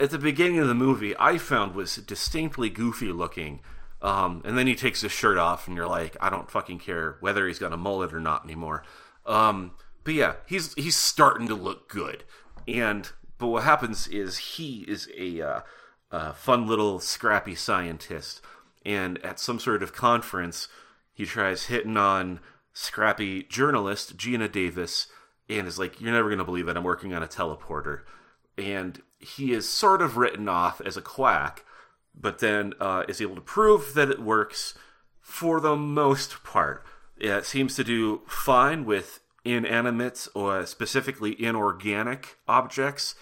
[0.00, 3.60] at the beginning of the movie, I found was distinctly goofy looking.
[4.02, 7.16] Um, and then he takes his shirt off, and you're like, I don't fucking care
[7.20, 8.84] whether he's got a mullet or not anymore.
[9.24, 9.70] Um,
[10.04, 12.24] but yeah, he's he's starting to look good.
[12.68, 15.62] And but what happens is he is a
[16.10, 18.40] uh, fun little scrappy scientist,
[18.84, 20.68] and at some sort of conference,
[21.12, 22.40] he tries hitting on
[22.72, 25.08] scrappy journalist Geena Davis,
[25.48, 26.76] and is like, "You're never gonna believe it.
[26.76, 28.02] I'm working on a teleporter."
[28.56, 31.64] And he is sort of written off as a quack,
[32.14, 34.74] but then uh, is able to prove that it works
[35.20, 36.84] for the most part.
[37.16, 43.14] It seems to do fine with inanimate or specifically inorganic objects.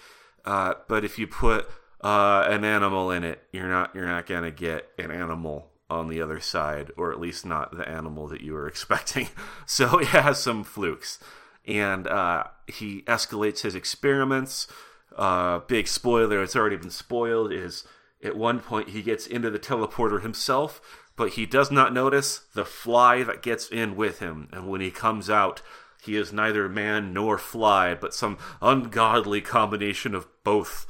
[0.45, 1.69] Uh, but if you put
[2.01, 6.21] uh, an animal in it, you're not you're not gonna get an animal on the
[6.21, 9.29] other side, or at least not the animal that you were expecting.
[9.65, 11.19] So it has some flukes,
[11.65, 14.67] and uh, he escalates his experiments.
[15.15, 17.53] Uh, big spoiler: it's already been spoiled.
[17.53, 17.85] Is
[18.23, 20.81] at one point he gets into the teleporter himself,
[21.15, 24.91] but he does not notice the fly that gets in with him, and when he
[24.91, 25.61] comes out,
[26.03, 30.85] he is neither man nor fly, but some ungodly combination of both.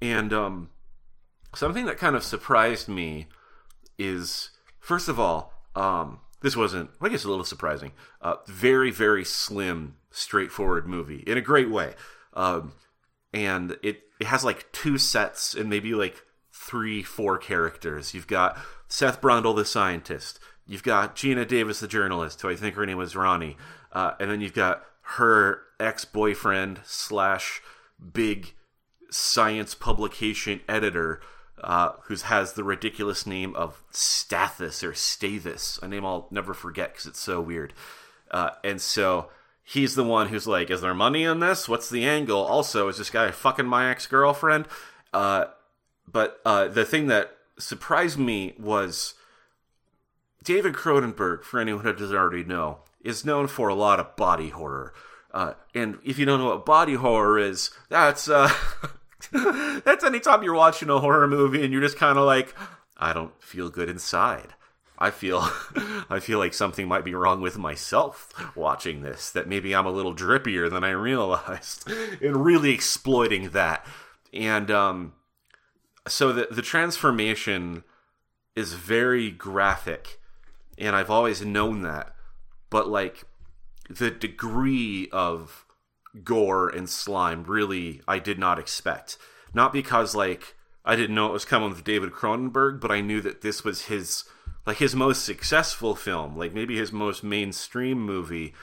[0.00, 0.70] And um,
[1.54, 3.26] something that kind of surprised me
[3.98, 7.92] is, first of all, um, this wasn't, I guess, a little surprising.
[8.20, 11.94] Uh, very, very slim, straightforward movie in a great way.
[12.34, 12.72] Um,
[13.32, 18.14] and it, it has like two sets and maybe like three, four characters.
[18.14, 20.38] You've got Seth Brundle, the scientist.
[20.66, 23.56] You've got Geena Davis, the journalist, who I think her name was Ronnie.
[23.96, 27.62] Uh, and then you've got her ex boyfriend slash
[28.12, 28.52] big
[29.08, 31.22] science publication editor,
[31.64, 36.92] uh, who has the ridiculous name of Stathis or Stathis, a name I'll never forget
[36.92, 37.72] because it's so weird.
[38.30, 39.30] Uh, and so
[39.64, 41.66] he's the one who's like, "Is there money in this?
[41.66, 44.68] What's the angle?" Also, is this guy fucking my ex girlfriend?
[45.14, 45.46] Uh,
[46.06, 49.14] but uh, the thing that surprised me was
[50.44, 51.44] David Cronenberg.
[51.44, 54.92] For anyone who doesn't already know, is known for a lot of body horror.
[55.32, 58.50] Uh, and if you don't know what body horror is, that's uh,
[59.84, 62.54] that's anytime you're watching a horror movie and you're just kind of like,
[62.96, 64.54] I don't feel good inside.
[64.98, 65.40] I feel
[66.10, 69.30] I feel like something might be wrong with myself watching this.
[69.30, 71.88] That maybe I'm a little drippier than I realized,
[72.22, 73.86] and really exploiting that.
[74.32, 75.12] And um,
[76.08, 77.84] so the the transformation
[78.54, 80.18] is very graphic,
[80.78, 82.15] and I've always known that.
[82.70, 83.24] But like
[83.88, 85.64] the degree of
[86.24, 89.18] gore and slime really I did not expect.
[89.54, 93.20] Not because like I didn't know it was coming with David Cronenberg, but I knew
[93.20, 94.24] that this was his
[94.66, 98.54] like his most successful film, like maybe his most mainstream movie.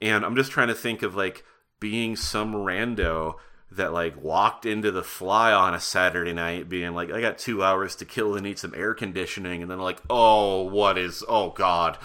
[0.00, 1.44] And I'm just trying to think of like
[1.80, 3.34] being some rando
[3.70, 7.62] that like walked into the fly on a Saturday night being like, I got two
[7.62, 11.50] hours to kill and need some air conditioning, and then like, oh, what is, oh
[11.50, 11.98] God,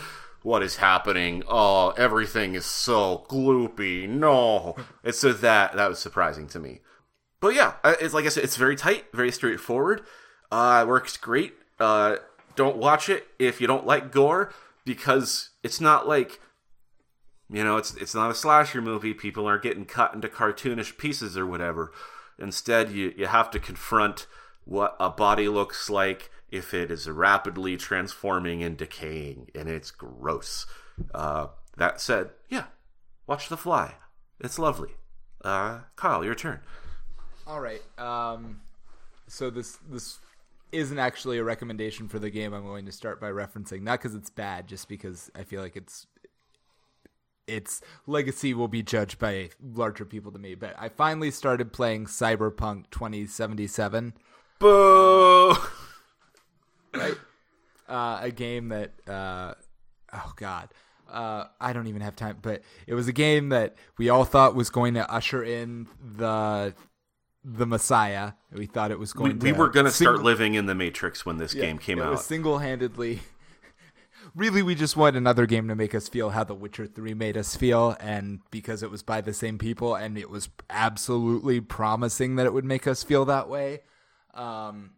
[0.44, 1.44] what is happening?
[1.48, 4.08] Oh, everything is so gloopy.
[4.08, 4.76] No.
[5.04, 6.82] And so that, that was surprising to me.
[7.40, 10.02] But yeah, it's like I said, it's very tight, very straightforward.
[10.52, 11.54] Uh, it works great.
[11.80, 12.18] Uh,
[12.56, 16.40] don't watch it if you don't like gore because it's not like
[17.52, 19.14] you know, it's it's not a slasher movie.
[19.14, 21.92] People aren't getting cut into cartoonish pieces or whatever.
[22.38, 24.28] Instead, you you have to confront
[24.66, 30.66] what a body looks like if it is rapidly transforming and decaying, and it's gross.
[31.14, 32.66] Uh, that said, yeah,
[33.28, 33.96] watch The Fly.
[34.40, 34.92] It's lovely.
[35.44, 36.60] Uh, Kyle, your turn.
[37.48, 37.82] All right.
[37.98, 38.62] Um,
[39.28, 40.20] so this this
[40.72, 43.82] isn't actually a recommendation for the game I'm going to start by referencing.
[43.82, 46.06] Not because it's bad, just because I feel like it's
[47.48, 50.56] its legacy will be judged by larger people than me.
[50.56, 54.14] But I finally started playing Cyberpunk 2077.
[54.60, 55.56] Boo!
[56.94, 57.16] right?
[57.88, 59.54] Uh, a game that, uh,
[60.14, 60.70] oh god,
[61.12, 62.38] uh, I don't even have time.
[62.42, 66.74] But it was a game that we all thought was going to usher in the
[67.44, 68.34] the Messiah.
[68.52, 69.34] We thought it was going.
[69.34, 71.78] We, to we were going to start living in the Matrix when this yeah, game
[71.80, 72.20] came out.
[72.22, 73.22] Single handedly
[74.36, 77.38] really we just want another game to make us feel how The Witcher 3 made
[77.38, 82.36] us feel and because it was by the same people and it was absolutely promising
[82.36, 83.82] that it would make us feel that way
[84.34, 84.92] um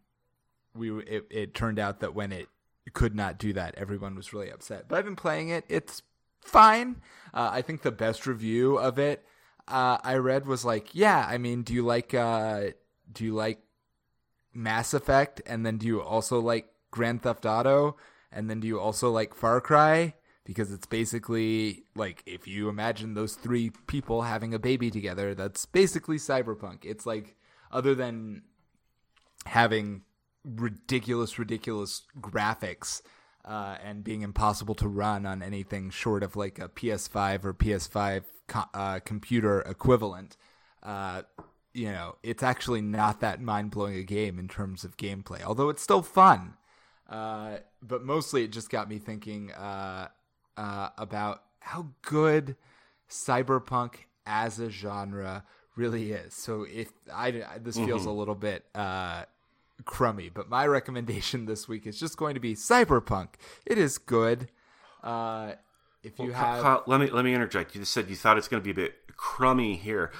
[0.75, 2.47] we it, it turned out that when it
[2.93, 4.86] could not do that everyone was really upset.
[4.88, 5.65] But I've been playing it.
[5.69, 6.01] It's
[6.41, 7.01] fine.
[7.34, 9.25] Uh, I think the best review of it
[9.67, 12.71] uh, I read was like yeah I mean do you like uh
[13.13, 13.60] do you like
[14.53, 15.41] Mass Effect?
[15.45, 17.97] And then do you also like Grand Theft Auto?
[18.31, 20.15] And then do you also like Far Cry?
[20.43, 25.65] Because it's basically like if you imagine those three people having a baby together, that's
[25.65, 26.84] basically cyberpunk.
[26.84, 27.36] It's like
[27.71, 28.43] other than
[29.45, 30.01] having
[30.43, 33.01] ridiculous, ridiculous graphics
[33.45, 38.23] uh, and being impossible to run on anything short of like a PS5 or PS5
[38.47, 40.38] co- uh, computer equivalent.
[40.84, 41.23] Uh,
[41.73, 45.69] you know, it's actually not that mind blowing a game in terms of gameplay, although
[45.69, 46.56] it's still fun.
[47.10, 50.08] Uh, but mostly it just got me thinking uh,
[50.58, 52.56] uh, about how good
[53.10, 55.43] cyberpunk as a genre
[55.75, 56.34] really is.
[56.34, 58.10] So if I this feels mm-hmm.
[58.10, 59.23] a little bit uh,
[59.86, 63.30] crummy, but my recommendation this week is just going to be cyberpunk.
[63.65, 64.50] It is good.
[65.04, 65.54] Uh,
[66.04, 67.76] if you well, have, Kyle, let me let me interject.
[67.76, 70.12] You just said you thought it's going to be a bit crummy here.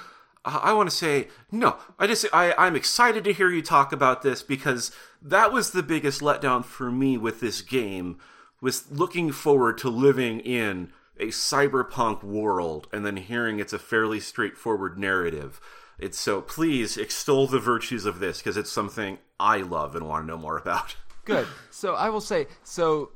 [0.44, 1.76] I want to say no.
[1.98, 5.84] I just I I'm excited to hear you talk about this because that was the
[5.84, 8.18] biggest letdown for me with this game
[8.60, 14.18] was looking forward to living in a cyberpunk world and then hearing it's a fairly
[14.18, 15.60] straightforward narrative.
[15.98, 20.22] It's so please extol the virtues of this because it's something I love and want
[20.22, 20.94] to know more about.
[21.24, 21.48] Good.
[21.70, 23.10] So I will say so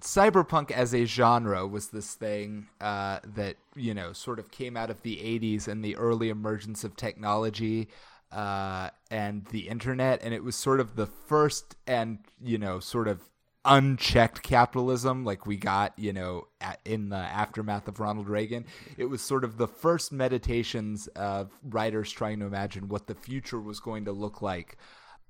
[0.00, 4.90] cyberpunk as a genre was this thing uh, that you know sort of came out
[4.90, 7.88] of the 80s and the early emergence of technology
[8.30, 13.08] uh, and the internet and it was sort of the first and you know sort
[13.08, 13.22] of
[13.64, 18.66] unchecked capitalism like we got you know at, in the aftermath of Ronald Reagan.
[18.96, 23.60] It was sort of the first meditations of writers trying to imagine what the future
[23.60, 24.76] was going to look like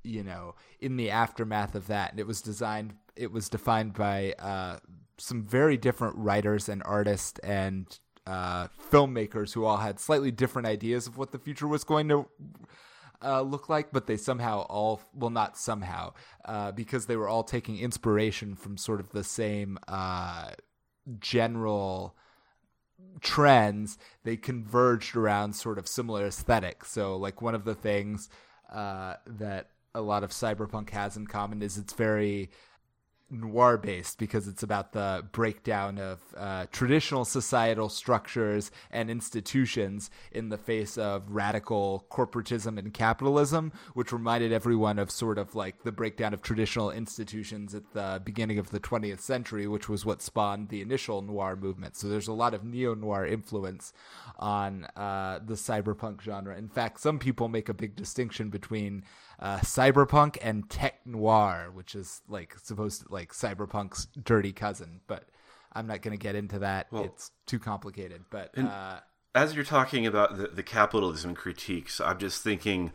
[0.03, 2.11] you know in the aftermath of that.
[2.11, 4.79] And it was designed it was defined by uh,
[5.19, 11.07] some very different writers and artists and uh, filmmakers who all had slightly different ideas
[11.07, 12.27] of what the future was going to
[13.23, 16.13] uh, look like, but they somehow all, well, not somehow,
[16.45, 20.51] uh, because they were all taking inspiration from sort of the same uh,
[21.21, 22.17] general
[23.21, 26.91] trends, they converged around sort of similar aesthetics.
[26.91, 28.29] So, like, one of the things
[28.73, 32.51] uh, that a lot of cyberpunk has in common is it's very
[33.31, 40.51] noir based because it's about the breakdown of uh, traditional societal structures and institutions in
[40.51, 45.93] the face of radical corporatism and capitalism, which reminded everyone of sort of like the
[45.93, 50.69] breakdown of traditional institutions at the beginning of the 20th century, which was what spawned
[50.69, 51.97] the initial noir movement.
[51.97, 53.93] So there's a lot of neo noir influence
[54.39, 56.57] on uh, the cyberpunk genre.
[56.57, 59.03] In fact, some people make a big distinction between
[59.45, 65.03] uh, cyberpunk and tech noir, which is like supposed to like cyberpunk's dirty cousin.
[65.07, 65.29] But
[65.75, 66.87] I'm not going to get into that.
[66.91, 68.25] Well, it's too complicated.
[68.31, 69.01] But uh,
[69.35, 72.93] as you're talking about the, the, capitalism critiques, I'm just thinking.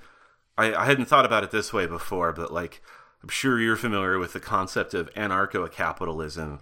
[0.58, 2.82] I, I hadn't thought about it this way before, but like
[3.22, 6.62] I'm sure you're familiar with the concept of anarcho capitalism,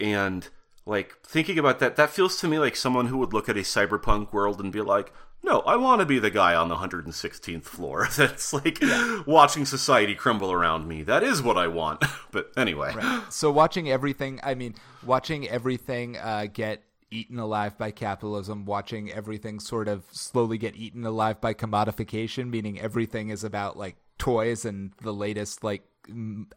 [0.00, 0.48] and
[0.86, 3.60] like thinking about that, that feels to me like someone who would look at a
[3.60, 5.12] cyberpunk world and be like,
[5.42, 9.22] no, I want to be the guy on the 116th floor that's like yeah.
[9.26, 11.02] watching society crumble around me.
[11.02, 12.04] That is what I want.
[12.30, 12.92] but anyway.
[12.94, 13.32] Right.
[13.32, 14.74] So watching everything, I mean,
[15.04, 21.04] watching everything uh, get eaten alive by capitalism, watching everything sort of slowly get eaten
[21.04, 25.82] alive by commodification, meaning everything is about like toys and the latest, like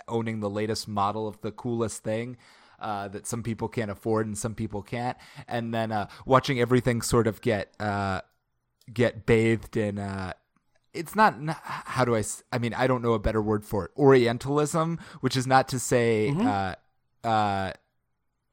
[0.07, 2.37] owning the latest model of the coolest thing.
[2.79, 5.15] Uh, that some people can't afford and some people can't,
[5.47, 8.19] and then uh, watching everything sort of get uh,
[8.91, 10.33] get bathed in uh,
[10.93, 13.91] it's not how do I I mean I don't know a better word for it
[13.97, 16.47] orientalism which is not to say mm-hmm.
[16.47, 17.71] uh, uh,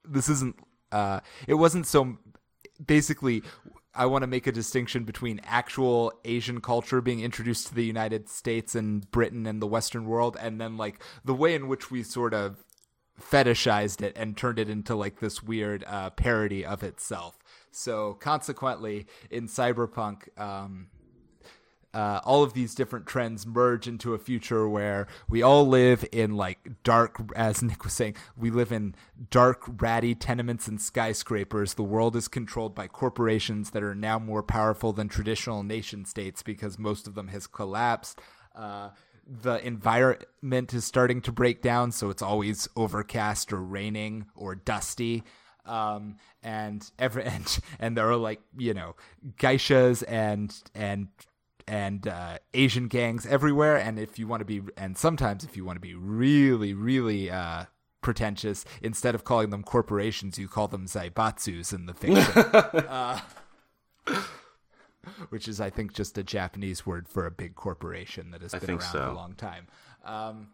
[0.05, 0.57] this isn't
[0.93, 2.17] uh, it wasn't so
[2.85, 3.43] basically
[3.93, 8.29] I want to make a distinction between actual Asian culture being introduced to the United
[8.29, 12.03] States and Britain and the Western world and then like the way in which we
[12.03, 12.65] sort of
[13.21, 17.39] fetishized it and turned it into like this weird uh, parody of itself
[17.73, 20.89] so consequently, in cyberpunk, um,
[21.93, 26.37] uh, all of these different trends merge into a future where we all live in
[26.37, 28.95] like dark, as Nick was saying, we live in
[29.31, 31.75] dark, ratty tenements and skyscrapers.
[31.75, 36.43] The world is controlled by corporations that are now more powerful than traditional nation states
[36.43, 38.21] because most of them has collapsed.
[38.55, 38.91] Uh,
[39.27, 45.25] the environment is starting to break down, so it's always overcast or raining or dusty
[45.67, 48.97] um, and every and and there are like you know
[49.39, 51.09] geishas and and
[51.71, 53.77] and uh, Asian gangs everywhere.
[53.77, 57.31] And if you want to be, and sometimes if you want to be really, really
[57.31, 57.67] uh,
[58.01, 62.43] pretentious, instead of calling them corporations, you call them zaibatsus in the fiction.
[62.89, 63.21] uh,
[65.29, 68.71] which is, I think, just a Japanese word for a big corporation that has been
[68.71, 69.13] around so.
[69.13, 69.69] a long time.
[70.05, 70.49] Um,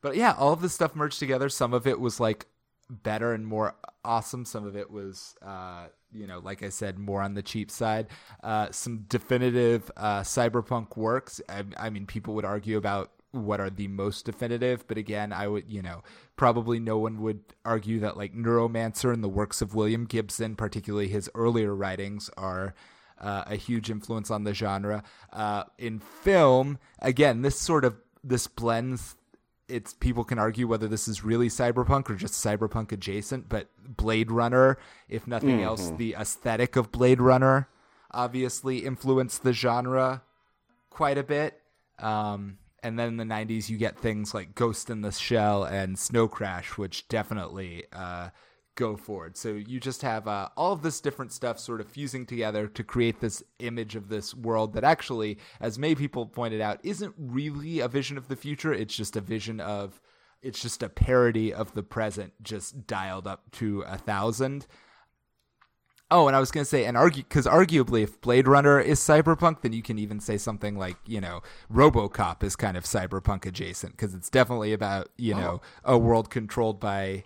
[0.00, 1.50] but yeah, all of this stuff merged together.
[1.50, 2.46] Some of it was like
[2.92, 3.74] better and more
[4.04, 4.44] awesome.
[4.44, 8.08] Some of it was, uh, you know, like I said, more on the cheap side.
[8.42, 11.40] Uh, some definitive uh, cyberpunk works.
[11.48, 15.48] I, I, mean, people would argue about what are the most definitive, but again, I
[15.48, 16.02] would, you know,
[16.36, 21.08] probably no one would argue that like Neuromancer and the works of William Gibson, particularly
[21.08, 22.74] his earlier writings, are.
[23.20, 25.00] Uh, a huge influence on the genre.
[25.32, 29.14] Uh, in film, again, this sort of this blends
[29.68, 34.30] it's people can argue whether this is really cyberpunk or just cyberpunk adjacent, but Blade
[34.30, 35.64] Runner, if nothing mm-hmm.
[35.64, 37.68] else, the aesthetic of Blade Runner
[38.10, 40.22] obviously influenced the genre
[40.90, 41.60] quite a bit.
[41.98, 45.98] Um, and then in the 90s, you get things like Ghost in the Shell and
[45.98, 48.30] Snow Crash, which definitely uh,
[48.74, 49.36] go forward.
[49.36, 52.84] So you just have uh, all of this different stuff sort of fusing together to
[52.84, 57.80] create this image of this world that actually, as many people pointed out, isn't really
[57.80, 58.72] a vision of the future.
[58.72, 60.00] It's just a vision of,
[60.40, 64.66] it's just a parody of the present, just dialed up to a thousand.
[66.10, 69.00] Oh, and I was going to say, and argue because arguably, if Blade Runner is
[69.00, 71.40] cyberpunk, then you can even say something like, you know,
[71.72, 75.94] RoboCop is kind of cyberpunk adjacent because it's definitely about, you know, oh.
[75.94, 77.24] a world controlled by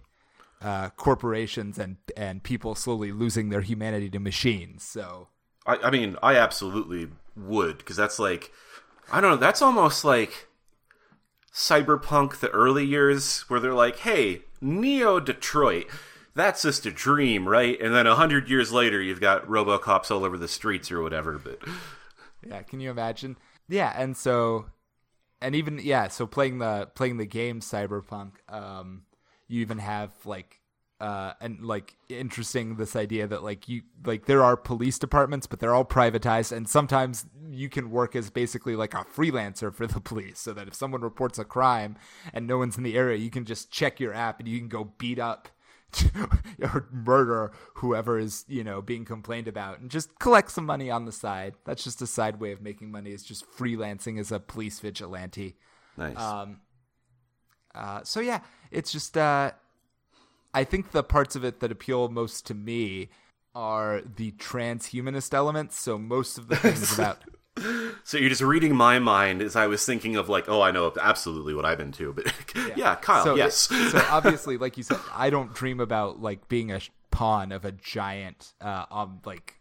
[0.62, 4.82] uh, corporations and and people slowly losing their humanity to machines.
[4.82, 5.28] So,
[5.66, 8.52] I, I mean, I absolutely would because that's like,
[9.12, 10.48] I don't know, that's almost like
[11.52, 15.86] cyberpunk the early years where they're like, hey, Neo Detroit.
[16.34, 17.80] That's just a dream, right?
[17.80, 21.38] And then a hundred years later, you've got RoboCops all over the streets or whatever.
[21.38, 21.60] But
[22.46, 23.38] yeah, can you imagine?
[23.70, 24.66] Yeah, and so,
[25.40, 29.05] and even yeah, so playing the playing the game Cyberpunk, um,
[29.48, 30.60] you even have like
[30.98, 35.60] uh and like interesting this idea that like you like there are police departments but
[35.60, 40.00] they're all privatized and sometimes you can work as basically like a freelancer for the
[40.00, 41.96] police so that if someone reports a crime
[42.32, 44.68] and no one's in the area you can just check your app and you can
[44.68, 45.50] go beat up
[46.62, 51.04] or murder whoever is you know being complained about and just collect some money on
[51.04, 51.54] the side.
[51.64, 55.56] That's just a side way of making money is just freelancing as a police vigilante.
[55.96, 56.18] Nice.
[56.18, 56.60] Um
[57.74, 58.40] uh, so yeah,
[58.76, 59.52] it's just uh,
[60.52, 63.08] I think the parts of it that appeal most to me
[63.54, 65.78] are the transhumanist elements.
[65.78, 67.22] So most of the things about.
[68.04, 70.92] So you're just reading my mind as I was thinking of like, oh, I know
[71.00, 73.68] absolutely what I've been to, but yeah, yeah Kyle, so yes.
[73.70, 77.64] It, so obviously, like you said, I don't dream about like being a pawn of
[77.64, 79.54] a giant, uh, um, like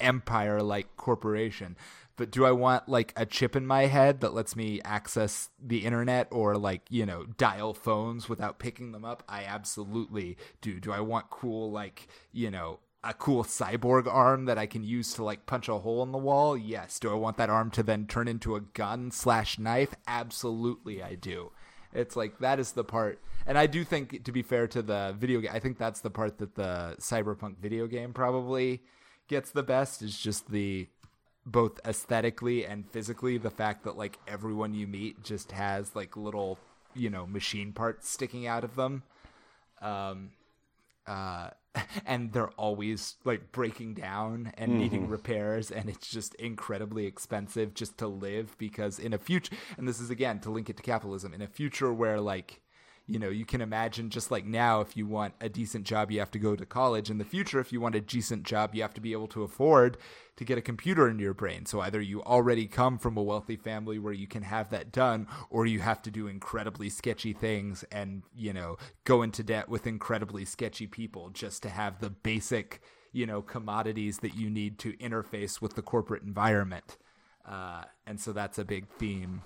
[0.00, 1.76] empire like corporation
[2.16, 5.84] but do I want like a chip in my head that lets me access the
[5.84, 9.22] internet or like, you know, dial phones without picking them up?
[9.28, 10.78] I absolutely do.
[10.80, 15.12] Do I want cool, like, you know, a cool cyborg arm that I can use
[15.14, 16.56] to like punch a hole in the wall?
[16.56, 16.98] Yes.
[16.98, 19.94] Do I want that arm to then turn into a gun slash knife?
[20.06, 21.52] Absolutely, I do.
[21.92, 25.14] It's like that is the part, and I do think to be fair to the
[25.16, 28.82] video game, I think that's the part that the cyberpunk video game probably
[29.28, 30.88] gets the best is just the
[31.46, 36.58] both aesthetically and physically the fact that like everyone you meet just has like little
[36.94, 39.02] you know machine parts sticking out of them
[39.82, 40.30] um
[41.06, 41.50] uh
[42.06, 44.80] and they're always like breaking down and mm-hmm.
[44.80, 49.86] needing repairs and it's just incredibly expensive just to live because in a future and
[49.86, 52.60] this is again to link it to capitalism in a future where like
[53.06, 56.18] you know, you can imagine just like now, if you want a decent job, you
[56.20, 57.10] have to go to college.
[57.10, 59.42] In the future, if you want a decent job, you have to be able to
[59.42, 59.98] afford
[60.36, 61.66] to get a computer in your brain.
[61.66, 65.26] So either you already come from a wealthy family where you can have that done,
[65.50, 69.86] or you have to do incredibly sketchy things and, you know, go into debt with
[69.86, 72.80] incredibly sketchy people just to have the basic,
[73.12, 76.96] you know, commodities that you need to interface with the corporate environment.
[77.46, 79.42] Uh, and so that's a big theme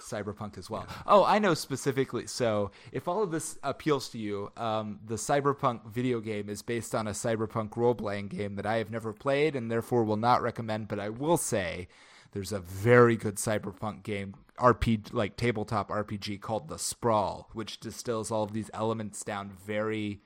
[0.00, 0.86] Cyberpunk as well.
[1.06, 2.26] Oh, I know specifically.
[2.26, 6.94] So, if all of this appeals to you, um, the Cyberpunk video game is based
[6.94, 10.42] on a Cyberpunk role playing game that I have never played and therefore will not
[10.42, 10.88] recommend.
[10.88, 11.88] But I will say
[12.32, 18.30] there's a very good Cyberpunk game, RPG, like tabletop RPG called The Sprawl, which distills
[18.30, 20.20] all of these elements down very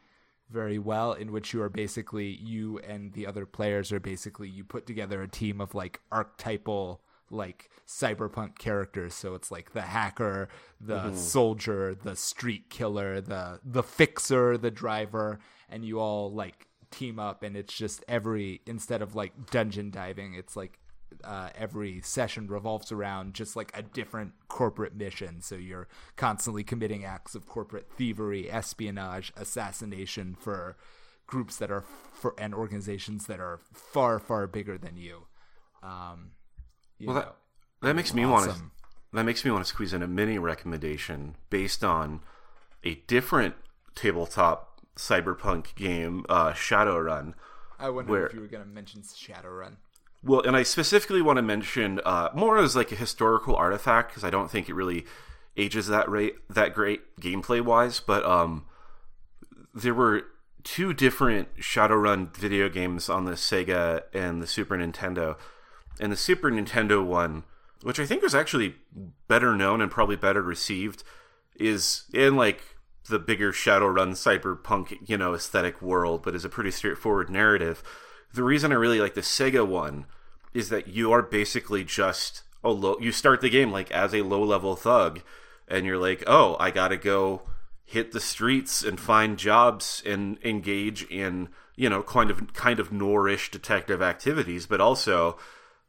[0.50, 4.62] very well in which you are basically you and the other players are basically you
[4.62, 7.00] put together a team of like archetypal
[7.32, 10.48] like cyberpunk characters so it's like the hacker
[10.80, 11.14] the mm-hmm.
[11.14, 17.42] soldier the street killer the the fixer the driver and you all like team up
[17.42, 20.78] and it's just every instead of like dungeon diving it's like
[21.24, 25.40] uh, every session revolves around just like a different corporate mission.
[25.40, 30.76] So you're constantly committing acts of corporate thievery, espionage, assassination for
[31.26, 35.26] groups that are for and organizations that are far far bigger than you.
[35.82, 36.32] Um,
[37.06, 37.34] well, that,
[37.82, 38.56] that makes me want to
[39.12, 42.20] that makes me want to squeeze in a mini recommendation based on
[42.82, 43.54] a different
[43.94, 47.34] tabletop cyberpunk game, uh, Shadowrun.
[47.78, 49.76] I wonder where, if you were going to mention Shadowrun.
[50.24, 54.24] Well, and I specifically want to mention uh, more as like a historical artifact because
[54.24, 55.04] I don't think it really
[55.56, 58.00] ages that rate that great gameplay wise.
[58.00, 58.64] But um,
[59.74, 60.24] there were
[60.62, 65.36] two different Shadowrun video games on the Sega and the Super Nintendo
[66.02, 67.44] and the Super Nintendo one,
[67.82, 68.74] which I think was actually
[69.28, 71.04] better known and probably better received,
[71.54, 72.60] is in like
[73.08, 77.84] the bigger Shadowrun cyberpunk, you know, aesthetic world, but is a pretty straightforward narrative.
[78.34, 80.06] The reason I really like the Sega one
[80.52, 84.22] is that you are basically just a low you start the game like as a
[84.22, 85.20] low level thug
[85.68, 87.42] and you're like, "Oh, I got to go
[87.84, 92.90] hit the streets and find jobs and engage in, you know, kind of kind of
[92.90, 95.38] noirish detective activities, but also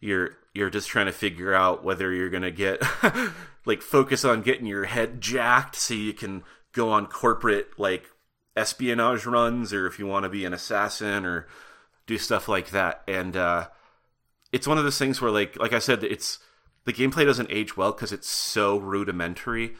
[0.04, 2.84] you're you're just trying to figure out whether you're going to get
[3.66, 6.44] like focus on getting your head jacked so you can
[6.74, 8.06] go on corporate like
[8.56, 11.48] espionage runs or if you want to be an assassin or
[12.06, 13.02] do stuff like that.
[13.08, 13.68] And uh
[14.52, 16.40] it's one of those things where like like I said it's
[16.86, 19.76] the gameplay doesn't age well cuz it's so rudimentary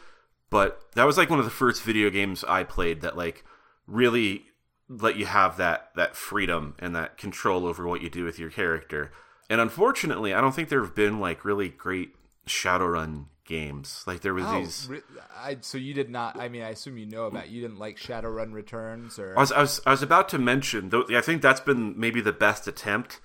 [0.50, 3.44] but that was like one of the first video games I played that like
[3.86, 4.46] really
[4.88, 8.50] let you have that that freedom and that control over what you do with your
[8.50, 9.12] character
[9.50, 12.14] and unfortunately, I don't think there have been like really great
[12.46, 14.04] Shadowrun games.
[14.06, 14.90] Like there was oh, these.
[15.36, 16.38] I, so you did not.
[16.38, 17.48] I mean, I assume you know about.
[17.48, 20.88] You didn't like Shadowrun Returns, or I was, I was, I was about to mention.
[20.88, 23.20] Though I think that's been maybe the best attempt.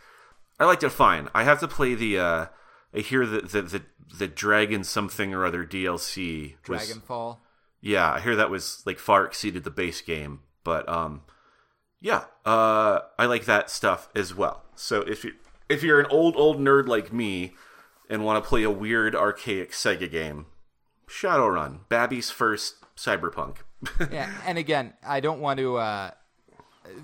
[0.59, 1.29] I liked it fine.
[1.33, 2.19] I have to play the.
[2.19, 2.45] uh
[2.93, 3.81] I hear that the, the
[4.17, 6.55] the Dragon something or other DLC.
[6.67, 7.37] Was, Dragonfall.
[7.81, 11.21] Yeah, I hear that was like far exceeded the base game, but um,
[12.01, 14.63] yeah, uh, I like that stuff as well.
[14.75, 15.33] So if you
[15.69, 17.53] if you're an old old nerd like me
[18.09, 20.47] and want to play a weird archaic Sega game,
[21.07, 23.57] Shadowrun, Babby's first cyberpunk.
[24.11, 25.77] yeah, and again, I don't want to.
[25.77, 26.11] Uh,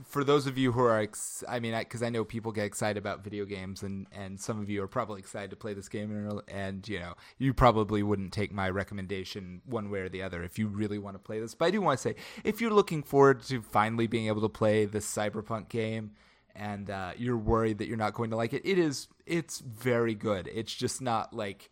[0.04, 2.66] for those of you who are, ex- I mean, because I, I, know people get
[2.66, 5.88] excited about video games, and and some of you are probably excited to play this
[5.88, 10.24] game, and, and you know, you probably wouldn't take my recommendation one way or the
[10.24, 11.54] other if you really want to play this.
[11.54, 14.50] But I do want to say, if you're looking forward to finally being able to
[14.50, 16.12] play this cyberpunk game
[16.56, 20.14] and uh, you're worried that you're not going to like it, it is it's very
[20.14, 20.50] good.
[20.54, 21.70] It's just not like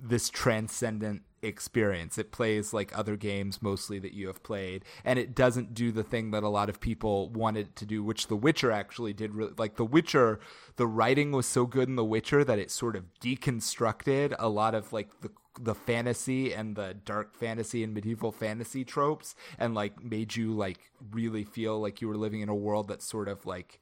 [0.00, 2.18] this transcendent experience.
[2.18, 6.04] It plays like other games mostly that you have played, and it doesn't do the
[6.04, 9.34] thing that a lot of people wanted to do, which The Witcher actually did.
[9.34, 10.40] Really, like The Witcher,
[10.76, 14.74] the writing was so good in The Witcher that it sort of deconstructed a lot
[14.74, 20.02] of like the the fantasy and the dark fantasy and medieval fantasy tropes and like
[20.02, 23.46] made you like really feel like you were living in a world that sort of
[23.46, 23.80] like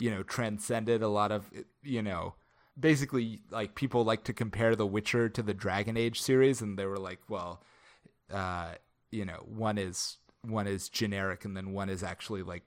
[0.00, 1.50] you know transcended a lot of
[1.82, 2.34] you know
[2.78, 6.86] basically like people like to compare the witcher to the dragon age series and they
[6.86, 7.62] were like well
[8.32, 8.74] uh,
[9.10, 12.62] you know, one is one is generic and then one is actually like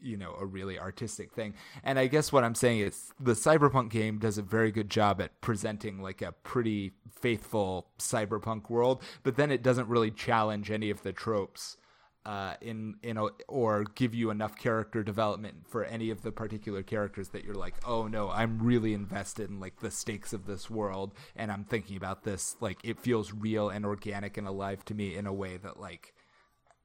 [0.00, 1.54] you know a really artistic thing.
[1.82, 5.20] And i guess what i'm saying is the cyberpunk game does a very good job
[5.20, 10.88] at presenting like a pretty faithful cyberpunk world but then it doesn't really challenge any
[10.88, 11.76] of the tropes
[12.28, 16.82] uh, in in a, or give you enough character development for any of the particular
[16.82, 20.68] characters that you're like, oh no, I'm really invested in like the stakes of this
[20.68, 24.94] world, and I'm thinking about this like it feels real and organic and alive to
[24.94, 26.12] me in a way that like,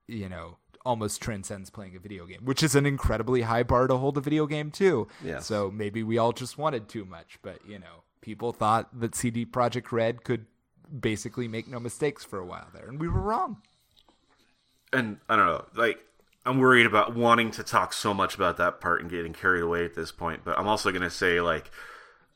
[0.07, 3.97] you know, almost transcends playing a video game, which is an incredibly high bar to
[3.97, 5.09] hold a video game too.
[5.21, 5.39] Yeah.
[5.39, 9.45] So maybe we all just wanted too much, but you know, people thought that CD
[9.45, 10.45] Projekt Red could
[10.97, 13.57] basically make no mistakes for a while there, and we were wrong
[14.93, 15.99] and I don't know, like
[16.45, 19.85] I'm worried about wanting to talk so much about that part and getting carried away
[19.85, 20.41] at this point.
[20.43, 21.71] But I'm also gonna say like,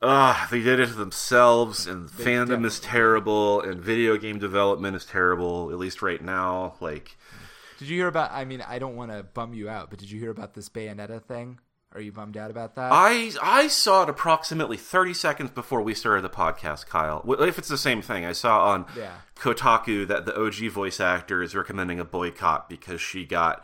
[0.01, 2.67] ah, they did it to themselves, and they fandom definitely.
[2.67, 6.75] is terrible, and video game development is terrible, at least right now.
[6.79, 7.17] Like,
[7.79, 8.31] did you hear about?
[8.31, 10.69] I mean, I don't want to bum you out, but did you hear about this
[10.69, 11.59] Bayonetta thing?
[11.93, 12.91] Are you bummed out about that?
[12.91, 17.23] I I saw it approximately 30 seconds before we started the podcast, Kyle.
[17.39, 19.13] If it's the same thing, I saw on yeah.
[19.37, 23.63] Kotaku that the OG voice actor is recommending a boycott because she got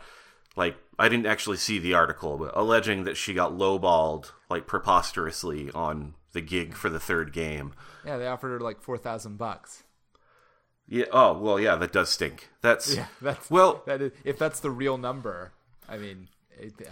[0.56, 5.70] like I didn't actually see the article, but alleging that she got lowballed like preposterously
[5.72, 7.74] on the gig for the third game.
[8.04, 9.84] Yeah, they offered her like 4,000 bucks.
[10.86, 11.06] Yeah.
[11.12, 11.76] Oh well, yeah.
[11.76, 12.50] That does stink.
[12.60, 13.06] That's yeah.
[13.22, 13.82] That's well.
[13.86, 15.52] That is, if that's the real number,
[15.88, 16.28] I mean,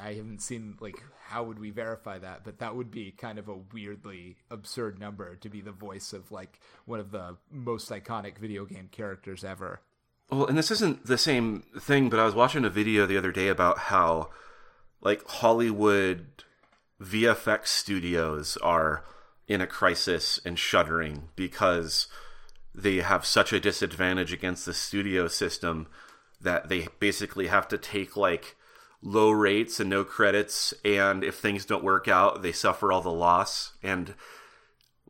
[0.01, 1.03] I haven't seen like
[1.33, 5.35] how would we verify that, but that would be kind of a weirdly absurd number
[5.37, 9.81] to be the voice of like one of the most iconic video game characters ever.
[10.31, 13.33] Well, and this isn't the same thing, but I was watching a video the other
[13.33, 14.29] day about how
[15.01, 16.45] like Hollywood
[17.01, 19.03] VFX studios are
[19.49, 22.09] in a crisis and shuttering because
[22.75, 25.87] they have such a disadvantage against the studio system
[26.39, 28.55] that they basically have to take like
[29.03, 33.11] low rates and no credits and if things don't work out they suffer all the
[33.11, 33.73] loss.
[33.83, 34.15] And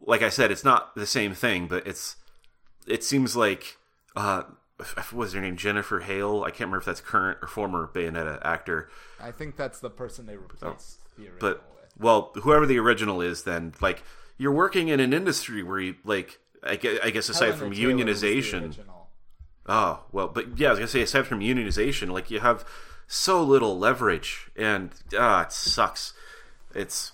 [0.05, 2.17] like i said it's not the same thing but it's
[2.89, 3.77] it seems like
[4.17, 4.43] uh
[4.79, 5.57] what was her name?
[5.57, 6.43] Jennifer hale?
[6.43, 8.91] I can't remember if that's current or former bayonetta actor.
[9.21, 11.93] I think that's the person they replaced oh, the original but with.
[11.99, 14.03] well whoever the original is then like
[14.39, 17.93] you're working in an industry where you like i guess, I guess aside from Taylor
[17.95, 18.77] unionization.
[19.67, 22.65] oh well but yeah i was gonna say aside from unionization like you have
[23.13, 26.15] so little leverage, and ah, it sucks.
[26.75, 27.13] It's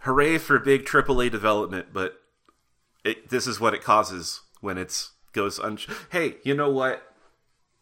[0.00, 2.20] hooray for big AAA development, but
[3.02, 5.78] it, this is what it causes when it's goes un.
[6.10, 7.02] Hey, you know what?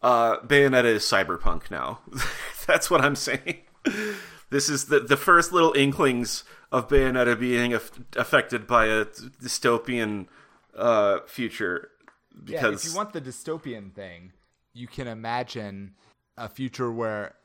[0.01, 1.99] Uh, Bayonetta is cyberpunk now.
[2.67, 3.57] That's what I'm saying.
[4.49, 10.27] This is the the first little inklings of Bayonetta being af- affected by a dystopian
[10.73, 11.89] uh, future.
[12.45, 14.31] Because yeah, if you want the dystopian thing,
[14.73, 15.95] you can imagine
[16.39, 17.35] a future where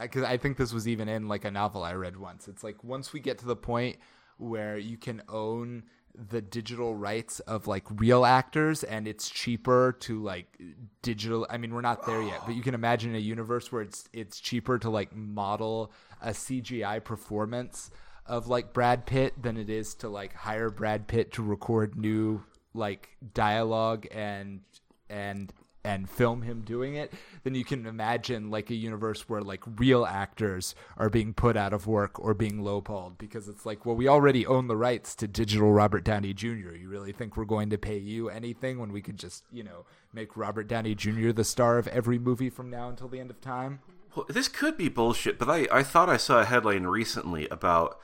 [0.00, 2.48] because uh, I think this was even in like a novel I read once.
[2.48, 3.98] It's like once we get to the point
[4.38, 5.84] where you can own
[6.14, 10.58] the digital rights of like real actors and it's cheaper to like
[11.02, 14.08] digital I mean we're not there yet but you can imagine a universe where it's
[14.12, 17.90] it's cheaper to like model a CGI performance
[18.26, 22.42] of like Brad Pitt than it is to like hire Brad Pitt to record new
[22.74, 24.62] like dialogue and
[25.08, 25.52] and
[25.84, 27.12] and film him doing it,
[27.44, 31.72] then you can imagine like a universe where like real actors are being put out
[31.72, 35.28] of work or being lowballed because it's like, well, we already own the rights to
[35.28, 36.74] digital Robert Downey Jr.
[36.74, 39.86] You really think we're going to pay you anything when we could just, you know,
[40.12, 41.32] make Robert Downey Jr.
[41.32, 43.80] the star of every movie from now until the end of time?
[44.14, 47.98] Well, this could be bullshit, but I, I thought I saw a headline recently about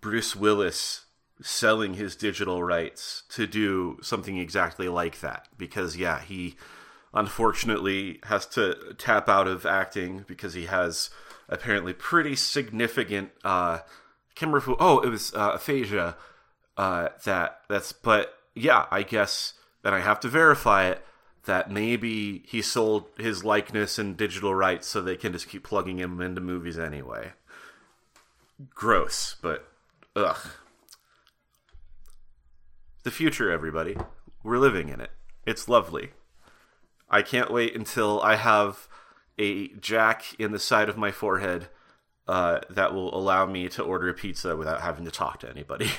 [0.00, 1.06] Bruce Willis
[1.40, 6.54] selling his digital rights to do something exactly like that because yeah he
[7.14, 11.10] unfortunately has to tap out of acting because he has
[11.48, 16.16] apparently pretty significant uh I can't oh it was uh, aphasia
[16.76, 19.54] uh that that's but yeah I guess
[19.84, 21.04] and I have to verify it
[21.44, 25.98] that maybe he sold his likeness and digital rights so they can just keep plugging
[25.98, 27.32] him into movies anyway.
[28.70, 29.68] Gross, but
[30.14, 30.38] ugh.
[33.02, 33.96] The future, everybody.
[34.44, 35.10] We're living in it.
[35.44, 36.10] It's lovely.
[37.12, 38.88] I can't wait until I have
[39.38, 41.68] a jack in the side of my forehead
[42.26, 45.90] uh, that will allow me to order a pizza without having to talk to anybody.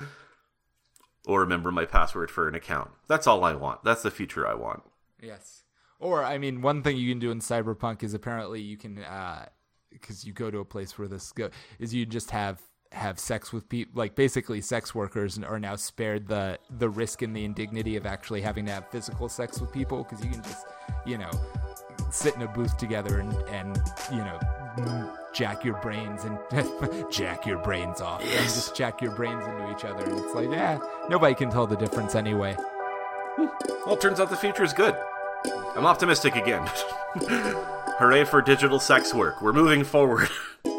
[1.26, 2.90] or remember my password for an account.
[3.08, 3.82] That's all I want.
[3.82, 4.84] That's the future I want.
[5.20, 5.64] Yes.
[5.98, 8.94] Or, I mean, one thing you can do in Cyberpunk is apparently you can,
[9.90, 12.60] because uh, you go to a place where this go, is you just have
[12.96, 17.36] have sex with people like basically sex workers are now spared the the risk and
[17.36, 20.66] the indignity of actually having to have physical sex with people because you can just
[21.04, 21.30] you know
[22.10, 23.80] sit in a booth together and and
[24.10, 24.38] you know
[25.34, 26.38] jack your brains and
[27.12, 30.50] jack your brains off and just jack your brains into each other and it's like
[30.50, 30.78] yeah
[31.10, 32.56] nobody can tell the difference anyway
[33.84, 34.96] Well, it turns out the future is good.
[35.76, 36.66] I'm optimistic again.
[37.98, 39.42] Hooray for digital sex work.
[39.42, 40.28] We're moving forward.